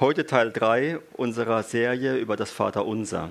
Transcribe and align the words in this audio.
Heute 0.00 0.26
Teil 0.26 0.52
3 0.52 1.00
unserer 1.14 1.64
Serie 1.64 2.18
über 2.18 2.36
das 2.36 2.52
Vaterunser. 2.52 3.30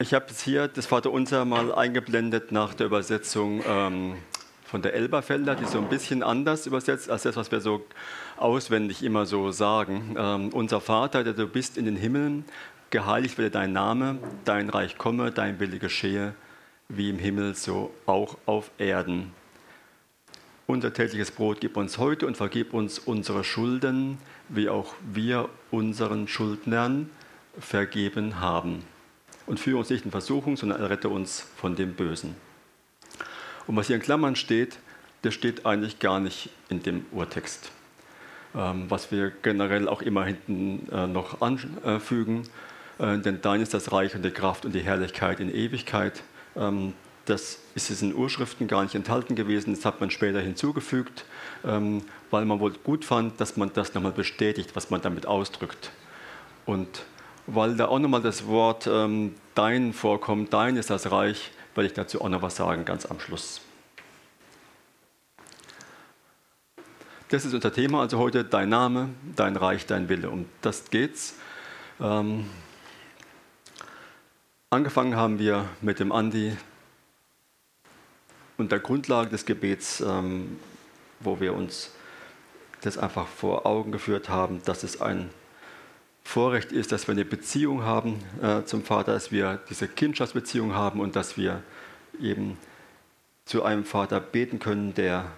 Ich 0.00 0.12
habe 0.12 0.26
jetzt 0.28 0.40
hier 0.40 0.66
das 0.66 0.86
Vaterunser 0.86 1.44
mal 1.44 1.72
eingeblendet 1.72 2.50
nach 2.50 2.74
der 2.74 2.86
Übersetzung 2.86 3.62
ähm, 3.64 4.16
von 4.64 4.82
der 4.82 4.94
Elberfelder, 4.94 5.54
die 5.54 5.66
so 5.66 5.78
ein 5.78 5.88
bisschen 5.88 6.24
anders 6.24 6.66
übersetzt 6.66 7.08
als 7.08 7.22
das, 7.22 7.36
was 7.36 7.52
wir 7.52 7.60
so 7.60 7.86
auswendig 8.38 9.04
immer 9.04 9.24
so 9.24 9.52
sagen. 9.52 10.16
Ähm, 10.18 10.48
unser 10.52 10.80
Vater, 10.80 11.22
der 11.22 11.34
du 11.34 11.46
bist 11.46 11.78
in 11.78 11.84
den 11.84 11.94
Himmeln, 11.94 12.44
geheiligt 12.90 13.38
werde 13.38 13.52
dein 13.52 13.72
Name, 13.72 14.18
dein 14.44 14.68
Reich 14.68 14.98
komme, 14.98 15.30
dein 15.30 15.60
Wille 15.60 15.78
geschehe 15.78 16.34
wie 16.88 17.10
im 17.10 17.18
Himmel, 17.18 17.54
so 17.54 17.92
auch 18.06 18.38
auf 18.46 18.70
Erden. 18.78 19.32
Unser 20.66 20.92
tägliches 20.92 21.30
Brot 21.30 21.60
gib 21.60 21.76
uns 21.76 21.98
heute 21.98 22.26
und 22.26 22.36
vergib 22.36 22.74
uns 22.74 22.98
unsere 22.98 23.44
Schulden, 23.44 24.18
wie 24.48 24.68
auch 24.68 24.94
wir 25.12 25.48
unseren 25.70 26.28
Schuldnern 26.28 27.10
vergeben 27.58 28.40
haben. 28.40 28.84
Und 29.46 29.60
führe 29.60 29.78
uns 29.78 29.90
nicht 29.90 30.04
in 30.04 30.10
Versuchung, 30.10 30.56
sondern 30.56 30.80
errette 30.80 31.08
uns 31.08 31.46
von 31.56 31.74
dem 31.74 31.94
Bösen. 31.94 32.34
Und 33.66 33.76
was 33.76 33.86
hier 33.86 33.96
in 33.96 34.02
Klammern 34.02 34.36
steht, 34.36 34.78
das 35.22 35.34
steht 35.34 35.66
eigentlich 35.66 35.98
gar 35.98 36.20
nicht 36.20 36.50
in 36.68 36.82
dem 36.82 37.04
Urtext. 37.12 37.70
Ähm, 38.54 38.86
was 38.88 39.10
wir 39.10 39.30
generell 39.42 39.88
auch 39.88 40.00
immer 40.00 40.24
hinten 40.24 40.88
äh, 40.90 41.06
noch 41.06 41.42
anfügen, 41.42 42.44
äh, 42.98 43.18
denn 43.18 43.40
dein 43.42 43.60
ist 43.60 43.74
das 43.74 43.92
Reich 43.92 44.14
und 44.14 44.24
die 44.24 44.30
Kraft 44.30 44.64
und 44.64 44.74
die 44.74 44.80
Herrlichkeit 44.80 45.40
in 45.40 45.54
Ewigkeit. 45.54 46.22
Ähm, 46.58 46.94
das 47.28 47.58
ist 47.74 47.90
es 47.90 48.00
in 48.00 48.14
Urschriften 48.14 48.68
gar 48.68 48.82
nicht 48.82 48.94
enthalten 48.94 49.34
gewesen, 49.34 49.74
das 49.74 49.84
hat 49.84 50.00
man 50.00 50.10
später 50.10 50.40
hinzugefügt, 50.40 51.24
ähm, 51.64 52.02
weil 52.30 52.44
man 52.44 52.58
wohl 52.58 52.72
gut 52.72 53.04
fand, 53.04 53.40
dass 53.40 53.56
man 53.56 53.70
das 53.74 53.94
nochmal 53.94 54.12
bestätigt, 54.12 54.70
was 54.74 54.90
man 54.90 55.02
damit 55.02 55.26
ausdrückt. 55.26 55.90
Und 56.64 57.04
weil 57.46 57.76
da 57.76 57.88
auch 57.88 57.98
nochmal 57.98 58.22
das 58.22 58.46
Wort 58.46 58.86
ähm, 58.86 59.34
dein 59.54 59.92
vorkommt, 59.92 60.52
dein 60.52 60.76
ist 60.76 60.90
das 60.90 61.10
Reich, 61.10 61.50
werde 61.74 61.86
ich 61.86 61.94
dazu 61.94 62.20
auch 62.20 62.28
noch 62.28 62.42
was 62.42 62.56
sagen, 62.56 62.84
ganz 62.84 63.06
am 63.06 63.20
Schluss. 63.20 63.60
Das 67.30 67.44
ist 67.44 67.52
unser 67.52 67.72
Thema, 67.72 68.00
also 68.00 68.18
heute 68.18 68.42
dein 68.42 68.70
Name, 68.70 69.10
dein 69.36 69.56
Reich, 69.56 69.84
dein 69.84 70.08
Wille. 70.08 70.30
Um 70.30 70.46
das 70.62 70.90
geht's. 70.90 71.36
Ähm, 72.00 72.46
Angefangen 74.70 75.16
haben 75.16 75.38
wir 75.38 75.66
mit 75.80 75.98
dem 75.98 76.12
Andi 76.12 76.54
und 78.58 78.70
der 78.70 78.80
Grundlage 78.80 79.30
des 79.30 79.46
Gebets, 79.46 80.02
ähm, 80.02 80.58
wo 81.20 81.40
wir 81.40 81.54
uns 81.54 81.90
das 82.82 82.98
einfach 82.98 83.26
vor 83.26 83.64
Augen 83.64 83.92
geführt 83.92 84.28
haben, 84.28 84.60
dass 84.66 84.82
es 84.82 85.00
ein 85.00 85.30
Vorrecht 86.22 86.70
ist, 86.70 86.92
dass 86.92 87.08
wir 87.08 87.12
eine 87.12 87.24
Beziehung 87.24 87.84
haben 87.84 88.22
äh, 88.42 88.62
zum 88.64 88.84
Vater, 88.84 89.14
dass 89.14 89.32
wir 89.32 89.58
diese 89.70 89.88
Kindschaftsbeziehung 89.88 90.74
haben 90.74 91.00
und 91.00 91.16
dass 91.16 91.38
wir 91.38 91.62
eben 92.20 92.58
zu 93.46 93.62
einem 93.62 93.86
Vater 93.86 94.20
beten 94.20 94.58
können, 94.58 94.92
der, 94.92 95.32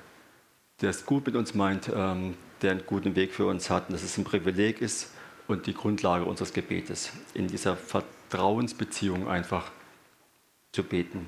es 0.83 1.07
gut 1.07 1.25
mit 1.25 1.37
uns 1.37 1.55
meint, 1.55 1.89
ähm, 1.95 2.35
der 2.63 2.73
einen 2.73 2.85
guten 2.85 3.15
Weg 3.15 3.33
für 3.33 3.47
uns 3.47 3.71
hat 3.71 3.91
und 3.91 3.93
dass 3.93 4.03
es 4.03 4.19
ein 4.19 4.25
Privileg 4.25 4.83
ist 4.83 5.13
und 5.47 5.69
die 5.69 5.75
Grundlage 5.75 6.25
unseres 6.25 6.53
Gebetes. 6.53 7.13
In 7.33 7.47
dieser 7.47 7.77
Vertrauen 7.77 8.20
Vertrauensbeziehung 8.31 9.29
einfach 9.29 9.71
zu 10.73 10.85
beten. 10.85 11.27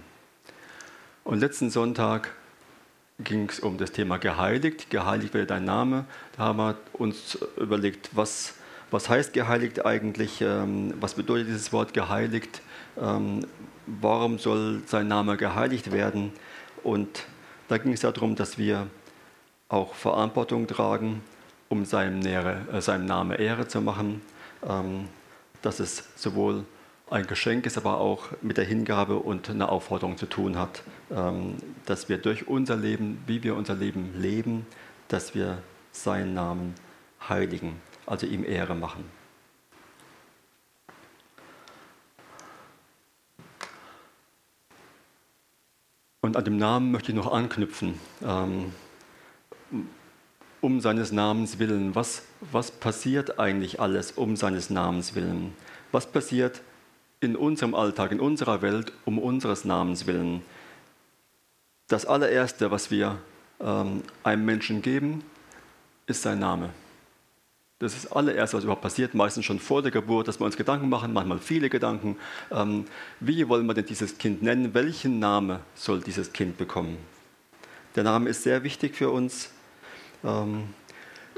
Und 1.25 1.41
letzten 1.41 1.69
Sonntag 1.69 2.33
ging 3.19 3.49
es 3.49 3.59
um 3.59 3.77
das 3.77 3.91
Thema 3.91 4.19
geheiligt. 4.19 4.89
Geheiligt 4.89 5.35
werde 5.35 5.49
dein 5.49 5.65
Name. 5.65 6.05
Da 6.37 6.45
haben 6.45 6.59
wir 6.59 6.77
uns 6.93 7.39
überlegt, 7.57 8.11
was, 8.13 8.55
was 8.93 9.09
heißt 9.09 9.33
geheiligt 9.33 9.85
eigentlich? 9.85 10.41
Ähm, 10.41 10.95
was 11.01 11.15
bedeutet 11.15 11.49
dieses 11.49 11.73
Wort 11.73 11.93
geheiligt? 11.93 12.63
Ähm, 12.97 13.47
warum 13.87 14.39
soll 14.39 14.83
sein 14.87 15.09
Name 15.09 15.37
geheiligt 15.37 15.91
werden? 15.91 16.33
Und 16.85 17.25
da 17.69 17.79
ging 17.79 17.93
es 17.93 18.01
darum, 18.01 18.37
dass 18.37 18.59
wir 18.59 18.87
auch 19.69 19.95
Verantwortung 19.95 20.69
tragen, 20.69 21.23
um 21.69 21.85
seinem, 21.85 22.21
Nähere, 22.21 22.67
äh, 22.73 22.81
seinem 22.81 23.07
Namen 23.07 23.33
Ehre 23.33 23.67
zu 23.67 23.81
machen. 23.81 24.23
Ähm, 24.69 25.09
dass 25.63 25.81
es 25.81 26.09
sowohl 26.17 26.65
ein 27.13 27.27
Geschenk 27.27 27.67
ist, 27.67 27.77
aber 27.77 27.99
auch 27.99 28.29
mit 28.41 28.57
der 28.57 28.65
Hingabe 28.65 29.17
und 29.17 29.51
einer 29.51 29.71
Aufforderung 29.71 30.17
zu 30.17 30.27
tun 30.27 30.59
hat, 30.59 30.83
ähm, 31.11 31.57
dass 31.87 32.09
wir 32.09 32.19
durch 32.19 32.49
unser 32.49 32.77
Leben, 32.77 33.23
wie 33.27 33.43
wir 33.43 33.55
unser 33.55 33.75
Leben 33.75 34.15
leben, 34.19 34.67
dass 35.09 35.35
wir 35.35 35.59
seinen 35.93 36.35
Namen 36.35 36.75
heiligen, 37.29 37.81
also 38.07 38.27
ihm 38.27 38.45
Ehre 38.45 38.75
machen. 38.75 39.05
Und 46.23 46.37
an 46.37 46.45
dem 46.45 46.57
Namen 46.57 46.93
möchte 46.93 47.11
ich 47.11 47.17
noch 47.17 47.33
anknüpfen. 47.33 47.99
Ähm, 48.25 48.73
um 50.63 50.81
seines 50.81 51.11
Namens 51.11 51.59
willen. 51.59 51.95
Was, 51.95 52.23
was 52.41 52.71
passiert 52.71 53.39
eigentlich 53.39 53.81
alles 53.81 54.13
um 54.13 54.37
seines 54.37 54.71
Namens 54.71 55.15
willen? 55.17 55.53
Was 55.91 56.07
passiert, 56.07 56.63
in 57.23 57.37
unserem 57.37 57.75
Alltag, 57.75 58.11
in 58.11 58.21
unserer 58.21 58.63
Welt, 58.63 58.93
um 59.05 59.19
unseres 59.19 59.65
Namens 59.65 60.07
willen. 60.07 60.43
Das 61.87 62.05
allererste, 62.05 62.73
was 62.73 62.91
wir 62.91 63.17
ähm, 63.61 64.03
einem 64.25 64.45
Menschen 64.45 64.83
geben, 64.83 65.23
ist 66.07 66.23
sein 66.23 66.41
Name. 66.41 66.71
Das 67.79 67.95
ist 67.95 68.07
das 68.07 68.13
allererste, 68.13 68.57
was 68.57 68.65
überhaupt 68.65 68.83
passiert, 68.83 69.15
meistens 69.15 69.45
schon 69.45 69.61
vor 69.61 69.83
der 69.83 69.93
Geburt, 69.93 70.27
dass 70.27 70.41
wir 70.41 70.47
uns 70.47 70.57
Gedanken 70.57 70.89
machen, 70.89 71.13
manchmal 71.13 71.39
viele 71.39 71.71
Gedanken. 71.71 72.17
Ähm, 72.51 72.87
wie 73.21 73.49
wollen 73.49 73.67
wir 73.67 73.75
denn 73.75 73.87
dieses 73.87 74.19
Kind 74.19 74.43
nennen? 74.43 74.75
Welchen 74.75 75.21
Namen 75.21 75.61
soll 75.77 76.01
dieses 76.01 76.33
Kind 76.33 76.59
bekommen? 76.59 76.97
Der 77.95 78.03
Name 78.03 78.31
ist 78.31 78.43
sehr 78.43 78.65
wichtig 78.65 78.97
für 78.97 79.11
uns. 79.11 79.51
Ähm, 80.25 80.75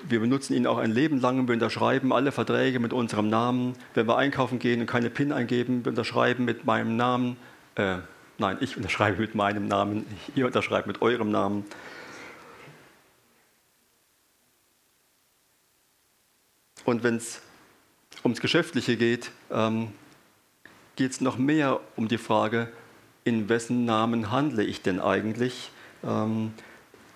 wir 0.03 0.21
benutzen 0.21 0.55
ihn 0.55 0.67
auch 0.67 0.79
ein 0.79 0.91
Leben 0.91 1.21
lang. 1.21 1.47
Wir 1.47 1.55
unterschreiben 1.55 2.13
alle 2.13 2.33
Verträge 2.33 2.79
mit 2.81 2.93
unserem 2.93 3.29
Namen. 3.29 3.75
Wenn 3.95 4.07
wir 4.07 4.17
einkaufen 4.17 4.59
gehen 4.59 4.81
und 4.81 4.87
keine 4.87 5.11
PIN 5.11 5.33
eingeben, 5.33 5.85
wir 5.85 5.91
unterschreiben 5.91 6.45
mit 6.45 6.65
meinem 6.65 6.97
Namen. 6.97 7.37
Äh, 7.77 7.97
nein, 8.39 8.59
ich 8.61 8.77
unterschreibe 8.77 9.21
mit 9.21 9.35
meinem 9.35 9.69
Namen. 9.69 10.07
Ihr 10.35 10.47
unterschreibt 10.47 10.87
mit 10.87 11.03
eurem 11.03 11.31
Namen. 11.31 11.65
Und 16.85 17.03
wenn 17.03 17.17
es 17.17 17.41
ums 18.25 18.41
Geschäftliche 18.41 18.97
geht, 18.97 19.31
ähm, 19.51 19.93
geht 20.97 21.13
es 21.13 21.21
noch 21.21 21.39
mehr 21.39 21.81
um 21.97 22.09
die 22.09 22.19
Frage, 22.19 22.69
in 23.25 23.49
wessen 23.49 23.87
Namen 23.87 24.31
handle 24.31 24.63
ich 24.63 24.83
denn 24.83 25.01
eigentlich? 25.01 25.71
Ähm, 26.05 26.53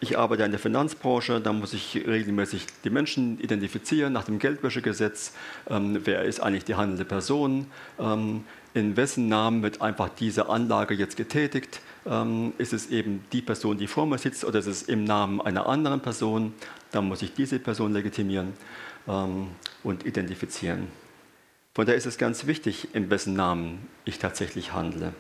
ich 0.01 0.17
arbeite 0.17 0.45
in 0.45 0.53
der 0.53 0.61
Finanzbranche, 0.61 1.41
da 1.41 1.53
muss 1.53 1.73
ich 1.73 1.97
regelmäßig 2.07 2.67
die 2.85 2.91
Menschen 2.91 3.41
identifizieren 3.41 4.13
nach 4.13 4.25
dem 4.25 4.39
Geldwäschegesetz. 4.39 5.33
Ähm, 5.69 6.01
wer 6.05 6.23
ist 6.23 6.41
eigentlich 6.41 6.65
die 6.65 6.77
handelnde 6.77 7.05
Person? 7.05 7.67
Ähm, 7.99 8.45
in 8.75 8.97
wessen 8.97 9.29
Namen 9.29 9.63
wird 9.63 9.83
einfach 9.83 10.09
diese 10.09 10.49
Anlage 10.49 10.95
jetzt 10.95 11.17
getätigt? 11.17 11.81
Ähm, 12.07 12.53
ist 12.59 12.73
es 12.73 12.91
eben 12.91 13.25
die 13.33 13.43
Person, 13.43 13.77
die 13.77 13.89
vor 13.89 14.07
mir 14.07 14.19
sitzt, 14.19 14.45
oder 14.45 14.61
ist 14.61 14.67
es 14.67 14.83
im 14.83 15.03
Namen 15.03 15.41
einer 15.41 15.67
anderen 15.67 16.01
Person? 16.01 16.55
Dann 16.93 17.09
muss 17.09 17.23
ich 17.23 17.35
diese 17.35 17.59
Person 17.59 17.93
legitimieren 17.93 18.53
ähm, 19.09 19.49
und 19.83 20.07
identifizieren. 20.07 20.87
Von 21.75 21.87
daher 21.87 21.99
ist 21.99 22.07
es 22.07 22.19
ganz 22.19 22.47
wichtig, 22.47 22.95
in 22.95 23.11
wessen 23.11 23.35
Namen 23.35 23.89
ich 24.05 24.19
tatsächlich 24.19 24.73
handle. 24.73 25.13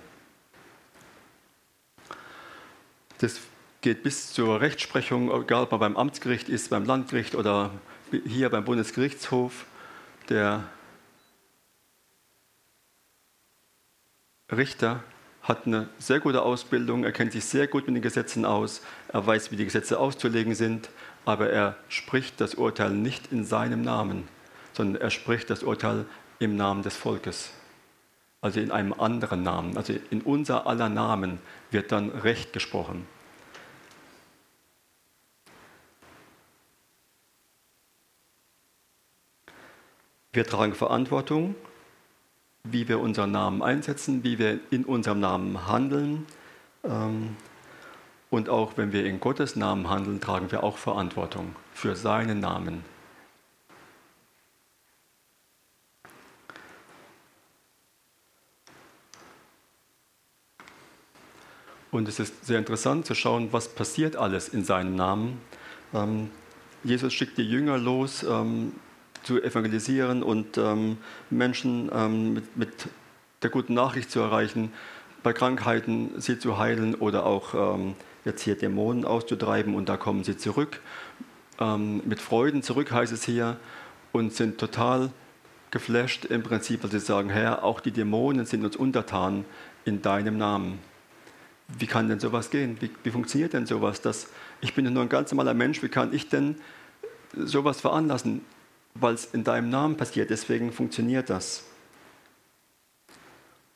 Das 3.19 3.41
geht 3.81 4.03
bis 4.03 4.33
zur 4.33 4.61
Rechtsprechung, 4.61 5.31
egal 5.43 5.65
ob 5.65 5.71
man 5.71 5.81
beim 5.81 5.97
Amtsgericht 5.97 6.49
ist, 6.49 6.71
beim 6.71 6.85
Landgericht 6.85 7.35
oder 7.35 7.71
hier 8.27 8.51
beim 8.51 8.65
Bundesgerichtshof. 8.65 9.67
Der 10.29 10.65
Richter 14.51 15.03
hat 15.43 15.67
eine 15.67 15.89
sehr 15.99 16.21
gute 16.21 16.43
Ausbildung, 16.43 17.05
er 17.05 17.13
kennt 17.13 17.33
sich 17.33 17.45
sehr 17.45 17.67
gut 17.67 17.87
mit 17.87 17.97
den 17.97 18.03
Gesetzen 18.03 18.45
aus, 18.45 18.83
er 19.09 19.27
weiß, 19.27 19.51
wie 19.51 19.57
die 19.57 19.65
Gesetze 19.65 19.99
auszulegen 19.99 20.55
sind, 20.55 20.91
aber 21.25 21.51
er 21.51 21.77
spricht 21.89 22.41
das 22.41 22.55
Urteil 22.55 22.91
nicht 22.91 23.33
in 23.33 23.45
seinem 23.45 23.83
Namen, 23.83 24.29
sondern 24.73 25.01
er 25.01 25.11
spricht 25.11 25.49
das 25.51 25.63
Urteil 25.63 26.05
im 26.39 26.57
Namen 26.57 26.83
des 26.83 26.97
Volkes, 26.97 27.51
also 28.41 28.61
in 28.61 28.71
einem 28.71 28.93
anderen 28.93 29.43
Namen. 29.43 29.77
Also 29.77 29.95
in 30.11 30.21
unser 30.21 30.67
aller 30.67 30.89
Namen 30.89 31.39
wird 31.71 31.93
dann 31.93 32.11
Recht 32.11 32.53
gesprochen. 32.53 33.07
Wir 40.39 40.47
tragen 40.47 40.73
Verantwortung, 40.73 41.57
wie 42.63 42.87
wir 42.87 43.01
unseren 43.01 43.33
Namen 43.33 43.61
einsetzen, 43.61 44.23
wie 44.23 44.39
wir 44.39 44.61
in 44.71 44.85
unserem 44.85 45.19
Namen 45.19 45.67
handeln. 45.67 46.27
Ähm, 46.85 47.35
und 48.31 48.49
auch 48.49 48.77
wenn 48.77 48.93
wir 48.93 49.05
in 49.05 49.19
Gottes 49.19 49.57
Namen 49.57 49.91
handeln, 49.91 50.21
tragen 50.21 50.53
wir 50.53 50.63
auch 50.63 50.79
Verantwortung 50.79 51.57
für 51.75 51.97
seinen 51.97 52.39
Namen. 52.39 52.85
Und 61.91 62.07
es 62.07 62.21
ist 62.21 62.47
sehr 62.47 62.61
interessant 62.61 63.07
zu 63.07 63.17
schauen, 63.17 63.49
was 63.51 63.75
passiert 63.75 64.15
alles 64.15 64.49
in 64.49 64.63
seinem 64.63 64.95
Namen. 64.95 65.41
Ähm, 65.93 66.31
Jesus 66.85 67.13
schickt 67.13 67.39
die 67.39 67.51
Jünger 67.51 67.77
los, 67.77 68.23
ähm, 68.23 68.75
zu 69.29 69.43
evangelisieren 69.43 70.23
und 70.23 70.57
ähm, 70.57 70.97
Menschen 71.29 71.91
ähm, 71.93 72.33
mit, 72.33 72.57
mit, 72.57 72.89
der 73.43 73.51
guten 73.51 73.75
Nachricht 73.75 74.11
zu 74.11 74.21
erreichen, 74.21 74.73
bei 75.23 75.35
Krankheiten 75.35 76.13
sie 76.17 76.39
zu 76.39 76.59
heilen 76.59 76.95
oder 76.95 77.27
auch 77.27 77.77
ähm, 77.77 77.95
jetzt 78.25 78.43
hier 78.43 78.57
Dämonen 78.57 79.05
auszutreiben 79.05 79.75
und 79.75 79.91
da 79.91 79.99
kommen 79.99 80.25
sie 80.25 80.39
zurück. 80.39 80.81
Ähm, 81.61 82.01
mit 82.07 82.21
Freuden 82.21 82.63
zurück 82.63 82.91
heißt 82.91 83.13
es 83.13 83.23
hier 83.23 83.59
und 84.13 84.33
sind 84.33 84.59
total 84.59 85.11
geflasht 85.71 86.25
im 86.25 86.43
Prinzip, 86.43 86.83
weil 86.83 86.91
sie 86.91 86.99
sagen, 86.99 87.29
Herr, 87.29 87.63
auch 87.65 87.81
die 87.81 87.91
Dämonen 87.91 88.47
sind 88.47 88.65
uns 88.65 88.77
untertan 88.77 89.45
in 89.85 90.01
deinem 90.01 90.39
Namen. 90.39 90.79
Wie 91.79 91.87
kann 91.87 92.09
denn 92.09 92.19
sowas 92.19 92.49
gehen? 92.49 92.79
Wie, 92.81 92.91
wie 93.05 93.11
funktioniert 93.11 93.53
denn 93.53 93.67
sowas? 93.67 94.01
Dass, 94.01 94.29
ich 94.63 94.75
bin 94.75 94.91
nur 94.91 95.03
ein 95.03 95.11
ganz 95.11 95.31
normaler 95.33 95.53
Mensch, 95.53 95.83
wie 95.83 95.91
kann 95.91 96.15
ich 96.15 96.31
denn 96.31 96.57
sowas 97.37 97.83
veranlassen? 97.83 98.41
Weil 99.01 99.15
es 99.15 99.27
in 99.27 99.45
deinem 99.45 99.71
Namen 99.71 99.97
passiert, 99.97 100.31
deswegen 100.31 100.73
funktioniert 100.73 101.31
das. 101.31 101.65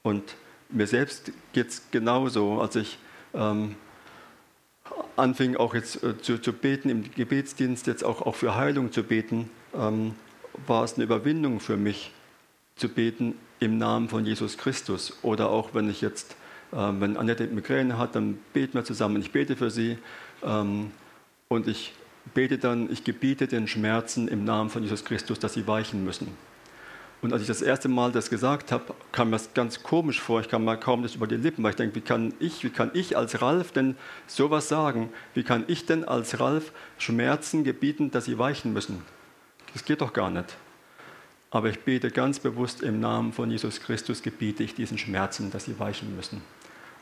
Und 0.03 0.35
mir 0.69 0.87
selbst 0.87 1.33
geht 1.53 1.69
es 1.69 1.83
genauso, 1.91 2.61
als 2.61 2.77
ich 2.77 2.99
ähm, 3.35 3.77
anfing 5.17 5.57
auch 5.57 5.75
jetzt 5.75 6.03
äh, 6.03 6.21
zu, 6.21 6.39
zu, 6.39 6.53
beten, 6.53 6.89
im 6.89 7.15
Gebetsdienst 7.15 7.87
jetzt 7.87 8.05
auch, 8.05 8.23
auch 8.23 8.35
für 8.35 8.57
Heilung 8.57 8.91
zu 8.91 9.05
beten, 9.05 9.49
ähm, 9.75 10.15
war 10.67 10.85
es 10.85 10.95
eine 10.95 11.05
Überwindung 11.05 11.61
für 11.61 11.77
mich 11.77 12.13
zu 12.77 12.89
beten 12.89 13.37
im 13.61 13.79
Namen 13.79 14.09
von 14.09 14.27
Jesus 14.27 14.59
Christus. 14.59 15.19
Oder 15.23 15.51
auch 15.51 15.75
wenn 15.75 15.89
ich 15.89 16.01
jetzt 16.01 16.37
ähm, 16.75 17.01
wenn 17.01 17.17
Annette 17.17 17.47
Migräne 17.47 17.99
hat, 17.99 18.15
dann 18.15 18.39
beten 18.53 18.75
wir 18.75 18.85
zusammen. 18.85 19.21
Ich 19.21 19.31
bete 19.31 19.57
für 19.57 19.71
sie 19.71 19.99
ähm, 20.43 20.91
und 21.49 21.69
ich 21.69 21.93
bete 22.35 22.59
dann, 22.59 22.91
ich 22.91 23.05
gebiete 23.05 23.47
den 23.47 23.67
Schmerzen 23.69 24.29
im 24.29 24.45
Namen 24.45 24.71
von 24.71 24.83
Jesus 24.83 25.05
Christus, 25.05 25.39
dass 25.39 25.55
sie 25.55 25.67
weichen 25.67 26.05
müssen. 26.05 26.29
Und 27.23 27.33
als 27.33 27.43
ich 27.43 27.49
das 27.49 27.63
erste 27.63 27.89
Mal 27.89 28.11
das 28.11 28.31
gesagt 28.31 28.73
habe, 28.73 28.95
kam 29.13 29.31
mir 29.31 29.37
das 29.37 29.55
ganz 29.55 29.85
komisch 29.85 30.21
vor. 30.21 30.41
Ich 30.41 30.49
kam 30.49 30.65
mal 30.65 30.79
kaum 30.79 31.05
das 31.05 31.15
über 31.15 31.29
die 31.29 31.37
Lippen, 31.37 31.63
weil 31.63 31.71
ich 31.71 31.77
denke, 31.77 31.95
wie 31.95 32.01
kann 32.01 32.35
ich, 32.41 32.65
wie 32.65 32.71
kann 32.71 32.91
ich 32.95 33.17
als 33.17 33.41
Ralf 33.41 33.71
denn 33.71 33.97
sowas 34.27 34.69
sagen? 34.69 35.09
Wie 35.33 35.45
kann 35.45 35.63
ich 35.69 35.87
denn 35.87 36.05
als 36.05 36.41
Ralf 36.41 36.73
Schmerzen 36.99 37.63
gebieten, 37.63 38.11
dass 38.11 38.25
sie 38.25 38.39
weichen 38.39 38.73
müssen? 38.73 39.03
Das 39.73 39.85
geht 39.85 40.01
doch 40.01 40.13
gar 40.13 40.31
nicht. 40.31 40.57
Aber 41.53 41.69
ich 41.69 41.81
bete 41.81 42.11
ganz 42.11 42.41
bewusst 42.41 42.83
im 42.83 42.99
Namen 42.99 43.33
von 43.33 43.51
Jesus 43.51 43.81
Christus, 43.81 44.23
gebiete 44.23 44.65
ich 44.65 44.75
diesen 44.75 44.99
Schmerzen, 44.99 45.53
dass 45.53 45.67
sie 45.67 45.79
weichen 45.79 46.17
müssen. 46.17 46.43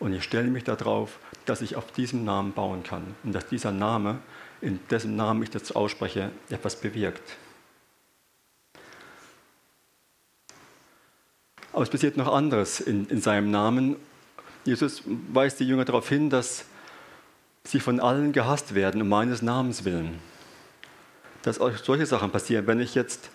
Und 0.01 0.13
ich 0.13 0.25
stelle 0.25 0.49
mich 0.49 0.65
darauf, 0.65 1.19
dass 1.47 1.63
ich 1.63 1.77
auf 1.77 1.93
diesem 1.93 2.25
Namen 2.25 2.53
bauen 2.53 2.83
kann 2.83 3.15
und 3.23 3.35
dass 3.35 3.47
dieser 3.47 3.73
Name, 3.73 4.19
in 4.61 4.81
dessen 4.91 5.17
Namen 5.17 5.43
ich 5.43 5.51
das 5.51 5.73
ausspreche, 5.73 6.31
etwas 6.51 6.77
bewirkt. 6.77 7.37
Aber 11.73 11.83
es 11.83 11.91
passiert 11.91 12.17
noch 12.17 12.33
anderes 12.33 12.81
in, 12.81 13.07
in 13.09 13.21
seinem 13.21 13.51
Namen. 13.51 13.97
Jesus 14.65 15.03
weist 15.33 15.61
die 15.61 15.65
Jünger 15.65 15.85
darauf 15.85 16.09
hin, 16.09 16.29
dass 16.29 16.65
sie 17.65 17.81
von 17.81 18.01
allen 18.01 18.33
gehasst 18.33 18.75
werden, 18.75 19.03
um 19.03 19.09
meines 19.09 19.43
Namens 19.43 19.85
willen. 19.85 20.19
Dass 21.43 21.61
auch 21.61 21.77
solche 21.77 22.07
Sachen 22.07 22.31
passieren. 22.31 22.67
Wenn 22.67 22.81
ich 22.81 22.95
jetzt 22.95 23.31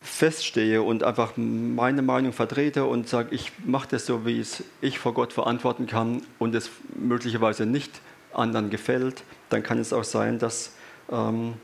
feststehe 0.00 0.82
und 0.82 1.04
einfach 1.04 1.32
meine 1.36 2.02
Meinung 2.02 2.32
vertrete 2.32 2.84
und 2.86 3.08
sage, 3.08 3.34
ich 3.34 3.52
mache 3.64 3.88
das 3.90 4.06
so, 4.06 4.26
wie 4.26 4.40
es 4.40 4.64
ich 4.80 4.98
vor 4.98 5.14
Gott 5.14 5.32
verantworten 5.32 5.86
kann 5.86 6.22
und 6.38 6.54
es 6.54 6.70
möglicherweise 6.94 7.66
nicht 7.66 8.00
anderen 8.32 8.70
gefällt, 8.70 9.22
dann 9.48 9.62
kann 9.62 9.78
es 9.78 9.92
auch 9.92 10.04
sein, 10.04 10.38
dass 10.38 10.74
ähm, 11.10 11.54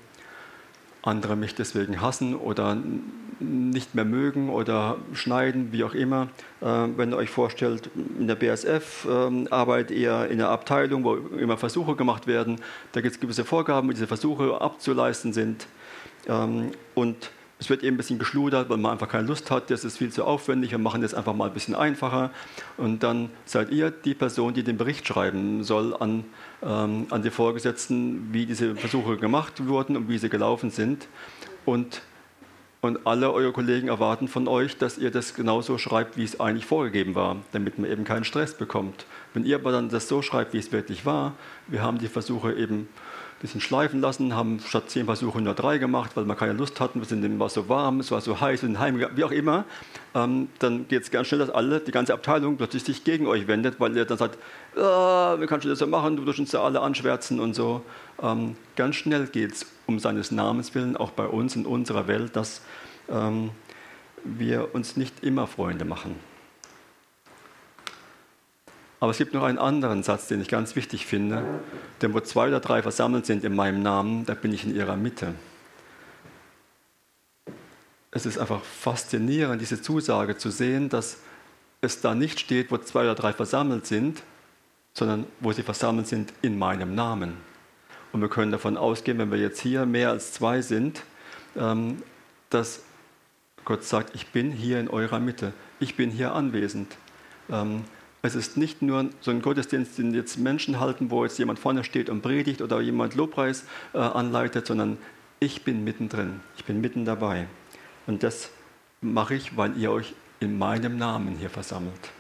andere 1.03 1.37
mich 1.37 1.55
deswegen 1.55 2.01
hassen 2.01 2.35
oder 2.35 2.77
nicht 3.39 3.95
mehr 3.95 4.05
mögen 4.05 4.49
oder 4.49 4.97
schneiden, 5.13 5.71
wie 5.71 5.85
auch 5.85 5.95
immer. 5.95 6.29
Äh, 6.61 6.67
wenn 6.97 7.13
ihr 7.13 7.17
euch 7.17 7.31
vorstellt, 7.31 7.91
in 8.19 8.27
der 8.27 8.35
BSF 8.35 9.07
äh, 9.09 9.49
arbeitet 9.51 9.97
ihr 9.97 10.27
in 10.27 10.41
einer 10.41 10.49
Abteilung, 10.49 11.05
wo 11.05 11.17
immer 11.17 11.57
Versuche 11.57 11.95
gemacht 11.97 12.27
werden. 12.27 12.61
Da 12.93 13.01
gibt 13.01 13.15
es 13.15 13.21
gewisse 13.21 13.45
Vorgaben, 13.45 13.89
wie 13.89 13.95
diese 13.95 14.07
Versuche 14.07 14.61
abzuleisten 14.61 15.33
sind. 15.33 15.67
Ähm, 16.29 16.73
und 16.95 17.31
es 17.59 17.71
wird 17.71 17.83
eben 17.83 17.95
ein 17.95 17.97
bisschen 17.97 18.19
geschludert, 18.19 18.69
weil 18.69 18.77
man 18.77 18.93
einfach 18.93 19.09
keine 19.09 19.27
Lust 19.27 19.51
hat, 19.51 19.71
das 19.71 19.85
ist 19.85 19.97
viel 19.97 20.11
zu 20.11 20.25
aufwendig, 20.25 20.73
wir 20.73 20.79
machen 20.79 21.01
das 21.01 21.15
einfach 21.15 21.35
mal 21.35 21.47
ein 21.47 21.55
bisschen 21.55 21.75
einfacher. 21.75 22.31
Und 22.77 23.03
dann 23.03 23.31
seid 23.47 23.71
ihr 23.71 23.91
die 23.91 24.15
Person, 24.15 24.53
die 24.53 24.63
den 24.63 24.77
Bericht 24.77 25.07
schreiben 25.07 25.65
soll 25.65 25.97
an, 25.97 26.25
ähm, 26.63 27.07
an 27.11 27.23
die 27.23 27.31
Vorgesetzten, 27.31 28.29
wie 28.33 28.45
diese 28.45 28.77
Versuche 28.77 29.17
gemacht 29.17 29.67
wurden 29.67 29.97
und 29.97 30.09
wie 30.09 30.19
sie 30.19 30.29
gelaufen 30.29 30.71
sind. 30.71 31.09
Und, 31.65 32.03
und 32.83 33.07
alle 33.07 33.33
eure 33.33 33.53
Kollegen 33.53 33.89
erwarten 33.89 34.29
von 34.29 34.49
euch, 34.49 34.77
dass 34.77 34.99
ihr 34.99 35.11
das 35.11 35.35
genauso 35.35 35.79
schreibt, 35.79 36.19
wie 36.19 36.25
es 36.25 36.39
eigentlich 36.39 36.67
vorgegeben 36.67 37.15
war, 37.15 37.39
damit 37.53 37.79
man 37.79 37.91
eben 37.91 38.05
keinen 38.05 38.25
Stress 38.25 38.55
bekommt. 38.55 39.07
Wenn 39.33 39.47
ihr 39.47 39.57
aber 39.57 39.73
dann 39.73 39.89
das 39.89 40.09
so 40.09 40.21
schreibt, 40.21 40.53
wie 40.53 40.59
es 40.59 40.73
wirklich 40.73 41.07
war, 41.07 41.33
wir 41.69 41.83
haben 41.83 41.97
die 41.99 42.09
Versuche 42.09 42.53
eben 42.53 42.87
bisschen 43.41 43.61
schleifen 43.61 44.01
lassen, 44.01 44.35
haben 44.35 44.61
statt 44.61 44.91
zehn 44.91 45.05
Versuche 45.05 45.41
nur 45.41 45.55
drei 45.55 45.79
gemacht, 45.79 46.13
weil 46.15 46.25
wir 46.25 46.35
keine 46.35 46.55
Lust 46.55 46.81
hatten, 46.81 47.01
es 47.01 47.11
war 47.39 47.49
so 47.49 47.69
warm, 47.69 48.01
es 48.01 48.11
war 48.11 48.21
so 48.21 48.41
heiß, 48.41 48.63
in 48.63 48.79
Heim, 48.79 48.99
wie 49.15 49.25
auch 49.25 49.31
immer. 49.31 49.65
Ähm, 50.15 50.49
dann 50.59 50.89
geht 50.89 51.03
es 51.03 51.11
ganz 51.11 51.29
schnell, 51.29 51.41
dass 51.41 51.51
alle, 51.51 51.81
die 51.81 51.91
ganze 51.91 52.15
Abteilung 52.15 52.57
plötzlich 52.57 52.85
sich 52.85 53.05
gegen 53.05 53.27
euch 53.27 53.47
wendet, 53.47 53.79
weil 53.79 53.97
ihr 53.97 54.05
dann 54.05 54.19
sagt, 54.19 54.39
ah, 54.77 55.37
wie 55.39 55.47
kannst 55.47 55.65
du 55.65 55.69
das 55.69 55.79
so 55.79 55.87
machen, 55.87 56.17
du 56.17 56.27
wirst 56.27 56.39
uns 56.39 56.53
ja 56.53 56.63
alle 56.63 56.81
anschwärzen 56.81 57.39
und 57.41 57.55
so. 57.55 57.83
Ähm, 58.23 58.57
ganz 58.75 58.97
schnell 58.97 59.27
geht 59.27 59.53
es 59.53 59.67
um 59.87 59.99
seines 59.99 60.31
Namens 60.31 60.75
willen, 60.75 60.97
auch 60.97 61.11
bei 61.11 61.27
uns 61.27 61.57
in 61.57 61.67
unserer 61.67 62.09
Welt, 62.09 62.37
dass 62.37 62.63
ähm, 63.11 63.51
wir 64.25 64.75
uns 64.75 64.97
nicht 64.97 65.23
immer 65.23 65.47
Freunde 65.47 65.85
machen. 65.85 66.17
Aber 68.99 69.11
es 69.11 69.19
gibt 69.19 69.35
noch 69.35 69.43
einen 69.43 69.59
anderen 69.59 70.03
Satz, 70.03 70.29
den 70.29 70.41
ich 70.41 70.49
ganz 70.49 70.75
wichtig 70.75 71.07
finde. 71.07 71.45
Denn 72.01 72.15
wo 72.15 72.21
zwei 72.21 72.49
oder 72.49 72.61
drei 72.61 72.83
versammelt 72.83 73.27
sind 73.27 73.45
in 73.45 73.55
meinem 73.55 73.83
Namen, 73.83 74.25
da 74.25 74.35
bin 74.35 74.53
ich 74.53 74.65
in 74.65 74.75
ihrer 74.75 74.97
Mitte. 74.97 75.35
Es 78.11 78.25
ist 78.25 78.39
einfach 78.39 78.63
faszinierend, 78.63 79.61
diese 79.61 79.83
Zusage 79.83 80.39
zu 80.39 80.51
sehen, 80.51 80.89
dass 80.89 81.19
es 81.83 82.01
da 82.01 82.15
nicht 82.15 82.41
steht, 82.41 82.71
wo 82.71 82.79
zwei 82.79 83.03
oder 83.03 83.15
drei 83.15 83.35
versammelt 83.35 83.87
sind, 83.87 84.23
sondern 84.95 85.27
wo 85.41 85.53
sie 85.53 85.63
versammelt 85.63 86.07
sind 86.07 86.33
in 86.41 86.59
meinem 86.59 86.95
Namen. 86.95 87.37
Und 88.13 88.23
wir 88.23 88.31
können 88.31 88.51
davon 88.51 88.79
ausgehen, 88.79 89.19
wenn 89.19 89.31
wir 89.31 89.39
jetzt 89.39 89.61
hier 89.61 89.85
mehr 89.85 90.09
als 90.09 90.33
zwei 90.33 90.63
sind, 90.63 91.03
ähm, 91.55 92.03
dass 92.49 92.81
Gott 93.67 93.85
sagt, 93.85 94.15
ich 94.15 94.29
bin 94.29 94.53
hier 94.53 94.81
in 94.81 94.89
eurer 94.89 95.21
Mitte, 95.21 95.53
ich 95.81 95.97
bin 95.97 96.11
hier 96.11 96.33
anwesend. 96.33 96.97
Es 98.23 98.35
ist 98.35 98.57
nicht 98.57 98.83
nur 98.83 99.11
so 99.21 99.31
ein 99.31 99.43
Gottesdienst, 99.43 99.99
den 99.99 100.15
jetzt 100.15 100.39
Menschen 100.39 100.81
halten, 100.81 101.11
wo 101.11 101.25
jetzt 101.25 101.39
jemand 101.39 101.59
vorne 101.59 101.85
steht 101.85 102.11
und 102.11 102.23
predigt 102.23 102.63
oder 102.63 102.81
jemand 102.81 103.15
Lobpreis 103.15 103.65
äh, 103.93 103.99
anleitet, 103.99 104.67
sondern 104.67 104.99
ich 105.39 105.63
bin 105.63 105.85
mittendrin, 105.85 106.41
ich 106.57 106.65
bin 106.65 106.81
mitten 106.81 107.05
dabei. 107.05 107.47
Und 108.07 108.23
das 108.23 108.51
mache 109.01 109.35
ich, 109.35 109.57
weil 109.57 109.77
ihr 109.77 109.93
euch 109.93 110.15
in 110.41 110.59
meinem 110.59 110.97
Namen 110.99 111.37
hier 111.37 111.51
versammelt. 111.51 112.11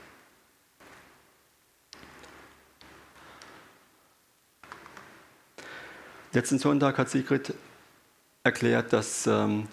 Letzten 6.32 6.58
Sonntag 6.58 6.98
hat 6.98 7.08
Sigrid 7.08 7.54
erklärt, 8.44 8.92
dass 8.92 9.26
ähm, 9.26 9.66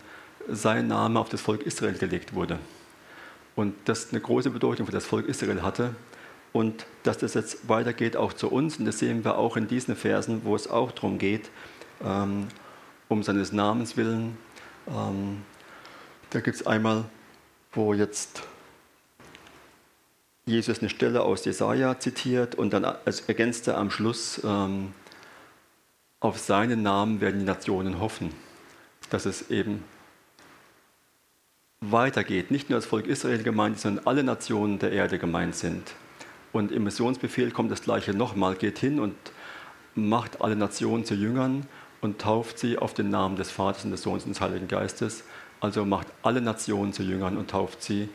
sein 0.48 0.88
Name 0.88 1.20
auf 1.20 1.28
das 1.28 1.42
Volk 1.42 1.64
Israel 1.64 1.98
gelegt 1.98 2.34
wurde 2.34 2.58
und 3.56 3.76
das 3.86 4.12
eine 4.12 4.22
große 4.22 4.50
Bedeutung 4.50 4.86
für 4.86 4.92
das 4.92 5.06
Volk 5.06 5.28
Israel 5.28 5.62
hatte 5.62 5.96
und 6.54 6.86
dass 7.02 7.18
das 7.18 7.34
jetzt 7.34 7.68
weitergeht 7.68 8.16
auch 8.16 8.32
zu 8.32 8.50
uns. 8.50 8.78
Und 8.78 8.86
das 8.86 9.00
sehen 9.00 9.26
wir 9.26 9.38
auch 9.38 9.58
in 9.58 9.68
diesen 9.68 9.96
Versen, 9.96 10.42
wo 10.46 10.56
es 10.56 10.70
auch 10.70 10.92
darum 10.92 11.18
geht, 11.18 11.50
ähm, 12.04 12.48
um 13.10 13.24
seines 13.24 13.52
Namens 13.52 13.98
willen. 13.98 14.38
Ähm, 14.88 15.42
da 16.30 16.40
gibt 16.40 16.56
es 16.56 16.66
einmal, 16.66 17.06
wo 17.74 17.94
jetzt 17.94 18.44
Jesus 20.46 20.80
eine 20.80 20.90
Stelle 20.90 21.22
aus 21.22 21.46
Jesaja 21.46 22.00
zitiert 22.00 22.56
und 22.56 22.74
dann 22.74 22.84
ergänzt 23.28 23.68
er 23.68 23.78
am 23.78 23.90
Schluss, 23.90 24.42
ähm, 24.44 24.94
auf 26.20 26.40
seinen 26.40 26.84
Namen 26.84 27.20
werden 27.20 27.40
die 27.40 27.46
Nationen 27.46 28.00
hoffen. 28.00 28.32
Dass 29.10 29.26
es 29.26 29.50
eben 29.50 29.84
weitergeht, 31.92 32.52
nicht 32.52 32.70
nur 32.70 32.78
das 32.80 32.86
Volk 32.86 33.08
Israel 33.08 33.44
gemeint, 33.44 33.80
sondern 33.80 34.06
alle 34.08 34.24
Nationen 34.24 34.80
der 34.80 34.92
Erde 34.92 35.20
gemeint 35.20 35.56
sind 35.56 35.94
Und 36.52 36.72
im 36.72 36.84
Missionsbefehl 36.84 37.52
kommt 37.52 37.72
das 37.72 37.82
gleiche 37.82 38.14
nochmal, 38.14 38.56
geht 38.56 38.80
hin 38.80 39.00
und 39.00 39.16
macht 39.96 40.42
alle 40.42 40.56
Nationen 40.56 41.06
zu 41.06 41.16
Jüngern 41.16 41.66
und 42.02 42.20
tauft 42.20 42.60
sie 42.60 42.78
auf 42.78 42.94
den 42.94 43.10
Namen 43.10 43.36
des 43.36 43.52
Vaters 43.52 43.86
und 43.86 43.92
des 43.92 44.04
Sohnes 44.04 44.24
und 44.26 44.32
des 44.32 44.42
Heiligen 44.42 44.68
Geistes. 44.68 45.24
Also 45.60 45.86
macht 45.86 46.08
alle 46.22 46.42
Nationen 46.42 46.94
zu 46.94 47.04
Jüngern 47.04 47.38
und 47.38 47.50
tauft 47.50 47.82
sie. 47.82 48.10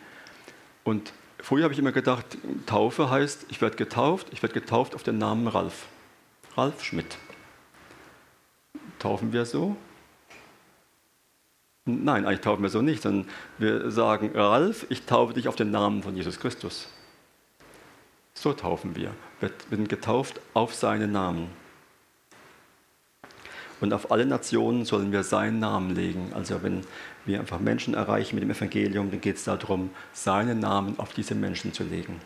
Und 0.85 1.13
früher 1.41 1.65
habe 1.65 1.73
ich 1.73 1.79
immer 1.79 1.93
gedacht, 1.93 2.39
Taufe 2.67 3.11
heißt, 3.11 3.47
ich 3.49 3.61
werde 3.61 3.77
getauft, 3.77 4.29
ich 4.33 4.43
werde 4.43 4.55
getauft 4.55 4.95
auf 4.95 5.03
den 5.03 5.19
Namen 5.19 5.49
Ralf. 5.49 5.87
Ralf 6.57 6.85
Schmidt. 6.85 7.17
Taufen 8.99 9.33
wir 9.33 9.47
so? 9.47 9.77
Nein, 11.89 12.27
eigentlich 12.27 12.43
taufen 12.43 12.63
wir 12.63 12.69
so 12.69 12.83
nicht, 12.83 13.03
sondern 13.03 13.27
wir 13.57 13.91
sagen, 13.91 14.31
Ralf, 14.35 14.85
ich 14.91 15.07
taufe 15.07 15.33
dich 15.33 15.49
auf 15.49 15.57
den 15.57 15.71
Namen 15.71 16.03
von 16.03 16.15
Jesus 16.15 16.39
Christus. 16.39 16.87
So 18.35 18.53
taufen 18.53 18.95
wir. 18.95 19.15
Wir 19.41 19.51
werden 19.71 19.89
getauft 19.89 20.39
auf 20.53 20.75
seinen 20.75 21.13
Namen. 21.13 21.49
Und 23.81 23.95
auf 23.95 24.11
alle 24.11 24.27
Nationen 24.27 24.85
sollen 24.85 25.13
wir 25.13 25.23
seinen 25.23 25.61
Namen 25.61 25.95
legen. 25.95 26.33
Also 26.35 26.63
wenn 26.63 26.83
wir 27.25 27.41
einfach 27.41 27.59
Menschen 27.59 27.95
erreichen 27.95 28.35
mit 28.35 28.43
dem 28.43 28.51
Evangelium, 28.51 29.11
dann 29.11 29.23
geht 29.23 29.37
es 29.37 29.45
darum, 29.45 29.89
seinen 30.13 30.59
Namen 30.59 30.99
auf 30.99 31.15
diese 31.15 31.35
Menschen 31.35 31.73
zu 31.73 31.85
legen. 31.85 32.21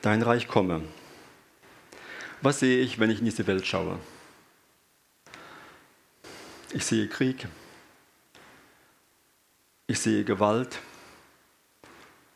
Dein 0.00 0.22
Reich 0.22 0.48
komme. 0.48 0.80
Was 2.40 2.60
sehe 2.60 2.80
ich, 2.80 2.98
wenn 2.98 3.10
ich 3.10 3.18
in 3.18 3.26
diese 3.26 3.46
Welt 3.46 3.66
schaue? 3.66 3.98
Ich 6.72 6.84
sehe 6.84 7.08
Krieg. 7.08 7.48
Ich 9.86 10.00
sehe 10.00 10.22
Gewalt. 10.24 10.78